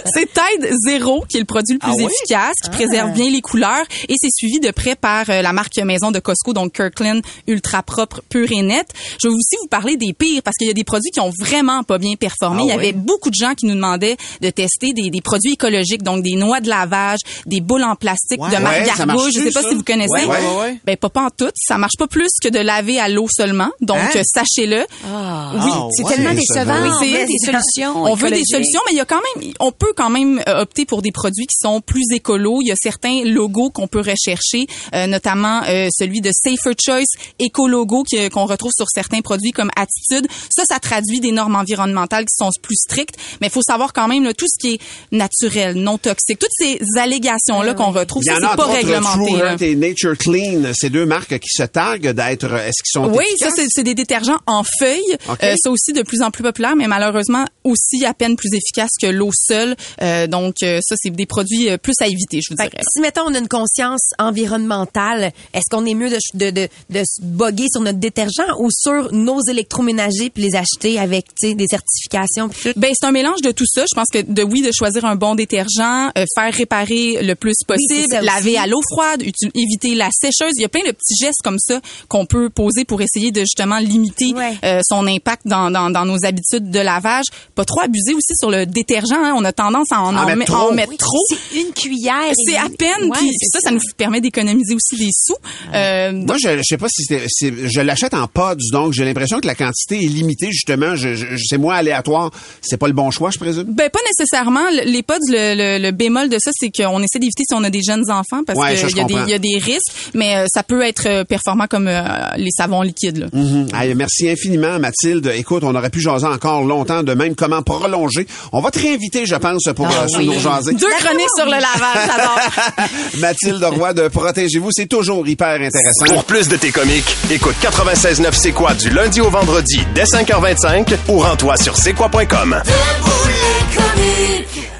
c'est 0.15 0.29
Tide 0.33 0.71
Zero 0.87 1.25
qui 1.29 1.37
est 1.37 1.41
le 1.41 1.47
produit 1.47 1.75
le 1.75 1.79
plus 1.79 1.91
Ah 1.91 1.95
oui? 1.97 2.05
efficace, 2.07 2.57
qui 2.65 2.71
préserve 2.71 3.13
bien 3.13 3.31
les 3.31 3.41
couleurs 3.41 3.85
et 4.09 4.15
c'est 4.21 4.31
suivi 4.35 4.61
de 4.61 4.71
près 4.71 4.95
par 4.97 5.29
euh, 5.31 5.43
la 5.43 5.53
marque 5.53 5.77
maison 5.79 6.11
de 6.11 6.19
Costco, 6.19 6.53
donc 6.53 6.73
Kirkland 6.75 7.23
Ultra 7.47 7.83
Propre 7.83 8.21
Pur 8.29 8.49
et 8.51 8.63
Net. 8.63 8.87
Je 9.23 9.29
vais 9.29 9.35
aussi 9.35 9.57
vous 9.61 9.69
parler 9.69 9.97
des 9.97 10.13
pires 10.13 10.43
parce 10.43 10.57
qu'il 10.57 10.67
y 10.67 10.71
a 10.71 10.75
des 10.75 10.85
produits 10.85 11.11
qui 11.11 11.21
ont 11.21 11.33
vraiment 11.41 11.83
pas 11.83 11.99
bien 11.99 12.15
performé. 12.17 12.63
Ah 12.63 12.65
Il 12.65 12.75
y 12.75 12.77
oui? 12.79 12.79
avait 12.89 12.93
beaucoup 12.93 13.31
de 13.31 13.35
gens 13.35 13.55
qui 13.55 13.67
nous 13.67 13.75
demandaient 13.75 14.17
de 14.41 14.51
tester 14.51 14.93
des, 14.93 15.11
des 15.11 15.21
produits 15.21 15.53
écologiques, 15.53 16.03
donc 16.03 16.23
des 16.23 16.35
noix 16.37 16.61
de 16.61 16.69
lavage, 16.69 17.21
des 17.47 17.61
boules 17.61 17.85
en 17.85 17.97
plastique 17.97 18.41
Ouais. 18.41 18.51
de 18.51 18.57
marque 18.63 18.79
Ouais, 18.81 18.85
ça 18.87 19.05
Gargouille. 19.05 19.07
marche-tu, 19.07 19.39
Je 19.41 19.45
sais 19.47 19.51
pas 19.53 19.63
ça? 19.63 19.69
si 19.69 19.75
vous 19.75 19.83
connaissez. 19.83 20.09
Ouais, 20.27 20.27
ouais, 20.33 20.47
ouais, 20.47 20.61
ouais. 20.61 20.81
Ben 20.85 20.97
pas, 20.97 21.09
pas 21.11 21.23
en 21.25 21.31
tout. 21.31 21.51
Ça 21.55 21.79
marche 21.79 21.97
pas 21.99 22.07
plus 22.07 22.29
que 22.43 22.49
de 22.49 22.59
laver 22.59 22.99
à 23.01 23.09
l'eau 23.09 23.27
seulement. 23.35 23.71
Donc 23.81 23.99
Hein? 23.99 24.23
sachez-le. 24.35 24.79
oui, 24.81 24.87
Ah, 25.07 25.53
C'est 25.93 26.05
ouais. 26.05 26.15
tellement 26.15 26.35
décevant. 26.35 26.65
va. 26.65 26.99
On 27.03 27.05
veut 27.05 27.27
des 27.27 27.39
solutions. 27.45 28.03
on 28.05 28.15
veut 28.15 28.31
des 28.31 28.45
solutions, 28.45 28.81
mais 28.87 28.93
il 28.93 28.97
y 28.97 29.01
a 29.01 29.05
quand 29.05 29.21
même, 29.37 29.53
on 29.61 29.73
peut 29.73 29.93
quand 29.97 30.11
même 30.11 30.41
euh, 30.49 30.63
opter 30.63 30.85
pour 30.87 31.03
des 31.03 31.13
produits 31.13 31.47
qui 31.47 31.57
sont 31.61 31.81
plus 31.81 32.05
écolos. 32.13 32.61
Il 32.63 32.69
y 32.69 32.73
a 32.73 32.77
certains 32.77 33.23
logos 33.25 33.71
qu'on 33.71 33.87
peut 33.89 34.01
rechercher, 34.01 34.67
euh, 34.95 35.07
notamment 35.07 35.63
euh, 35.69 35.89
celui 35.97 36.21
de 36.21 36.31
Safer 36.33 36.75
Choice 36.83 37.05
Écologo 37.39 38.05
qu'on 38.33 38.47
retrouve 38.47 38.73
sur 38.75 38.87
certains 38.89 39.21
produits 39.21 39.53
comme 39.53 39.71
Attitude. 39.77 40.27
Ça, 40.51 40.65
ça 40.69 40.79
traduit 40.79 41.21
des 41.21 41.33
normes 41.33 41.57
environnementales 41.57 42.25
qui 42.25 42.35
sont 42.37 42.51
plus 42.63 42.77
strictes, 42.77 43.17
mais 43.41 43.49
il 43.49 43.53
faut 43.53 43.63
savoir 43.63 43.93
quand 43.93 44.09
même 44.09 44.25
là, 44.25 44.35
tout 44.35 44.47
ce 44.49 44.59
qui 44.61 44.75
est 44.75 44.81
naturel, 45.11 45.75
non 45.77 45.99
toxique, 45.99 46.39
toutes 46.39 46.51
ces 46.57 46.79
allégations-là 46.99 47.75
qu'on 47.75 47.91
retrouve, 47.91 48.23
Il 48.25 48.27
y 48.27 48.35
ça 48.35 48.37
en 48.37 48.41
c'est 48.41 48.53
a 48.53 48.57
pas 48.57 48.67
réglementé. 48.67 49.27
True 49.31 49.39
là. 49.39 49.51
Earth 49.53 49.63
et 49.63 49.75
Nature 49.75 50.17
Clean, 50.23 50.73
ces 50.75 50.91
deux 50.91 51.07
marques 51.07 51.39
qui 51.39 51.49
se 51.51 51.63
targuent 51.65 52.11
d'être. 52.11 52.45
Est-ce 52.53 52.83
qu'ils 52.83 52.93
sont 53.03 53.07
Oui, 53.09 53.25
efficaces? 53.31 53.49
ça 53.51 53.55
c'est 53.57 53.67
c'est 53.71 53.83
des 53.83 53.95
détergents 53.95 54.39
en 54.47 54.63
feuilles. 54.79 55.01
OK. 55.29 55.39
Euh, 55.43 55.55
ça 55.63 55.71
aussi 55.71 55.93
de 55.93 56.03
plus 56.03 56.23
en 56.23 56.31
plus 56.31 56.43
populaire, 56.43 56.77
mais 56.77 56.87
malheureusement 56.87 57.45
aussi 57.65 58.05
à 58.05 58.15
peine 58.15 58.37
plus 58.37 58.51
efficace 58.55 58.91
que 59.01 59.07
l'eau 59.07 59.31
seule. 59.35 59.77
Euh, 60.03 60.27
donc 60.27 60.57
euh, 60.63 60.81
ça 60.83 60.95
c'est 60.99 61.11
des 61.11 61.27
produits 61.27 61.71
euh, 61.71 61.79
plus 61.79 61.95
à 62.01 62.07
éviter, 62.07 62.41
je 62.47 62.53
vous 62.55 62.57
Fait 62.63 62.69
dirais. 62.71 62.83
que 62.83 62.89
si, 62.93 63.01
mettons, 63.01 63.23
on 63.27 63.35
a 63.35 63.39
une 63.39 63.49
conscience 63.49 64.03
environnementale, 64.19 65.33
est-ce 65.55 65.65
qu'on 65.71 65.87
est 65.87 65.95
mieux 65.95 66.11
de, 66.11 66.19
de, 66.35 66.51
de, 66.51 66.69
de 66.91 67.03
se 67.05 67.21
boguer 67.23 67.67
sur 67.73 67.81
notre 67.81 67.99
détergent 67.99 68.43
ou 68.59 68.69
sur 68.71 69.13
nos 69.13 69.41
électroménagers 69.49 70.31
puis 70.31 70.43
les 70.45 70.55
acheter 70.57 70.99
avec, 70.99 71.27
tu 71.41 71.49
sais, 71.49 71.55
des 71.55 71.67
certifications 71.67 72.49
puis 72.49 72.73
tout? 72.73 72.81
Ben 72.81 72.93
c'est 72.99 73.07
un 73.07 73.13
mélange 73.13 73.41
de 73.43 73.51
tout 73.51 73.67
ça. 73.67 73.85
Je 73.91 73.95
pense 73.95 74.09
que 74.13 74.21
de 74.23 74.43
oui 74.43 74.63
de 74.63 74.71
choisir 74.77 75.05
un 75.05 75.17
bon 75.17 75.35
détergent, 75.35 76.11
euh, 76.19 76.25
faire 76.35 76.53
réparer 76.53 77.23
le 77.23 77.35
plus 77.35 77.55
possible, 77.67 78.15
laver 78.23 78.51
aussi. 78.51 78.57
à 78.59 78.67
l'eau 78.67 78.81
froide, 78.93 79.23
éviter 79.55 79.95
la 79.95 80.09
sécheuse. 80.13 80.53
Il 80.57 80.63
y 80.63 80.65
a 80.65 80.69
plein 80.69 80.83
de 80.87 80.93
petits 80.93 81.17
gestes 81.21 81.41
comme 81.43 81.59
ça 81.59 81.81
qu'on 82.09 82.27
peut 82.27 82.51
poser 82.51 82.85
pour 82.85 83.01
essayer 83.03 83.31
de 83.33 83.41
justement 83.41 83.79
limiter 83.79 84.33
Ouais. 84.35 84.55
euh, 84.65 84.81
son 84.89 85.07
impact 85.07 85.43
dans, 85.47 85.71
dans, 85.71 85.91
dans 85.91 86.05
nos 86.05 86.25
habitudes 86.25 86.71
de 86.71 86.79
lavage. 86.81 87.25
Pas 87.55 87.65
trop 87.65 87.81
abuser 87.81 88.15
aussi 88.15 88.35
sur 88.39 88.51
le 88.51 88.67
détergent. 88.67 89.13
hein. 89.13 89.35
On 89.37 89.45
a 89.45 89.53
tendance 89.53 89.91
à 89.93 90.01
en, 90.01 90.15
En 90.15 90.23
en 90.23 90.27
mettre 90.27 90.39
met- 90.39 90.45
trop. 90.45 90.71
en 90.71 90.73
mettre 90.73 90.91
Oui, 90.91 90.97
trop. 90.97 91.25
C'est 91.29 91.61
une 91.61 91.73
cuillère. 91.73 92.33
C'est 92.47 92.57
à 92.57 92.69
peine, 92.69 93.11
Ouais, 93.11 93.19
puis 93.19 93.29
c'est 93.39 93.49
ça, 93.51 93.59
ça 93.61 93.71
nous 93.71 93.81
permet 93.97 94.21
d'économiser 94.21 94.75
aussi 94.75 94.97
des 94.97 95.11
sous. 95.13 95.35
Euh, 95.75 96.13
Moi, 96.13 96.37
je, 96.43 96.57
je 96.59 96.63
sais 96.63 96.77
pas 96.79 96.89
si 96.89 97.05
c'est, 97.05 97.23
c'est- 97.29 97.69
je 97.69 97.81
l'achète 97.81 98.15
en 98.15 98.27
pods, 98.27 98.57
donc 98.73 98.93
j'ai 98.93 99.05
l'impression 99.05 99.41
que 99.41 99.47
la 99.47 99.55
quantité 99.55 99.97
est 99.97 100.09
limitée, 100.09 100.51
justement. 100.53 100.95
Je, 100.97 101.15
je, 101.15 101.27
c'est 101.45 101.59
moins 101.59 101.75
aléatoire. 101.77 102.31
C'est 102.61 102.77
pas 102.77 102.87
le 102.87 102.93
bon 102.93 103.11
choix, 103.11 103.31
je 103.31 103.39
présume? 103.39 103.65
Ben 103.65 103.91
pas 103.91 103.99
nécessairement. 104.09 104.69
Le- 104.71 104.91
Les 104.91 105.03
pods, 105.03 105.15
le, 105.29 105.55
le, 105.79 105.83
le 105.83 105.91
bémol 105.93 106.29
de 106.29 106.39
ça, 106.39 106.51
c'est 106.59 106.71
qu'on 106.71 107.03
essaie 107.03 107.19
d'éviter 107.19 107.45
si 107.49 107.55
on 107.55 107.65
a 107.65 107.71
des 107.71 107.83
jeunes 107.83 108.11
enfants 108.11 108.43
parce 108.47 108.59
Ouais, 108.59 108.75
qu'il 108.77 108.97
y 109.29 109.33
a 109.35 109.39
des 109.39 109.57
risques, 109.59 110.02
mais 110.15 110.37
euh, 110.37 110.47
ça 110.53 110.63
peut 110.63 110.83
être 110.83 111.07
euh, 111.07 111.25
performant 111.25 111.67
comme 111.67 111.89
euh, 111.89 112.03
les 112.37 112.51
savons 112.51 112.83
liquides. 112.83 113.19
Là. 113.19 113.27
Mhm. 113.33 113.69
Allez, 113.73 113.95
merci 113.95 114.29
infiniment, 114.29 114.79
Mathilde. 114.79 115.33
Écoute, 115.35 115.65
on 115.65 115.75
aurait 115.75 115.91
pu 115.91 116.01
jaser 116.01 116.27
encore 116.27 116.65
longtemps 116.65 117.03
de 117.03 117.15
même 117.15 117.35
comment 117.35 117.63
prolonger. 117.63 118.27
On 118.53 118.61
va 118.61 118.71
te 118.71 118.81
réinviter, 118.81 119.27
je 119.27 119.35
pense, 119.37 119.63
pour 119.75 119.87
euh, 119.87 120.09
sur 120.09 120.23
nous 120.23 120.39
jaser. 120.39 120.75
Deux 120.75 120.91
chroniques 120.99 121.29
sur 121.37 121.47
le 121.47 121.53
lavage, 121.53 122.07
j'adore. 122.07 122.89
Mathilde 123.19 123.65
Roy 123.65 123.95
de 123.95 124.09
Protégez-vous, 124.09 124.71
c'est 124.73 124.87
toujours 124.87 125.27
hyper 125.27 125.61
intéressant. 125.61 126.07
Pour 126.07 126.25
plus 126.25 126.49
de 126.49 126.57
tes 126.57 126.71
comiques, 126.71 127.17
écoute 127.31 127.55
96.9 127.63 128.29
C'est 128.33 128.53
quoi 128.53 128.75
du 128.75 128.91
lundi 128.91 129.21
au 129.21 129.31
vendredi 129.31 129.81
dès 129.95 130.05
5h25 130.05 130.95
ou 131.09 131.19
rends-toi 131.19 131.57
sur 131.57 131.77
c'est 131.77 131.93
quoi.com. 131.93 132.63
Debout 132.65 133.29
les 133.29 133.77
comiques. 133.77 134.72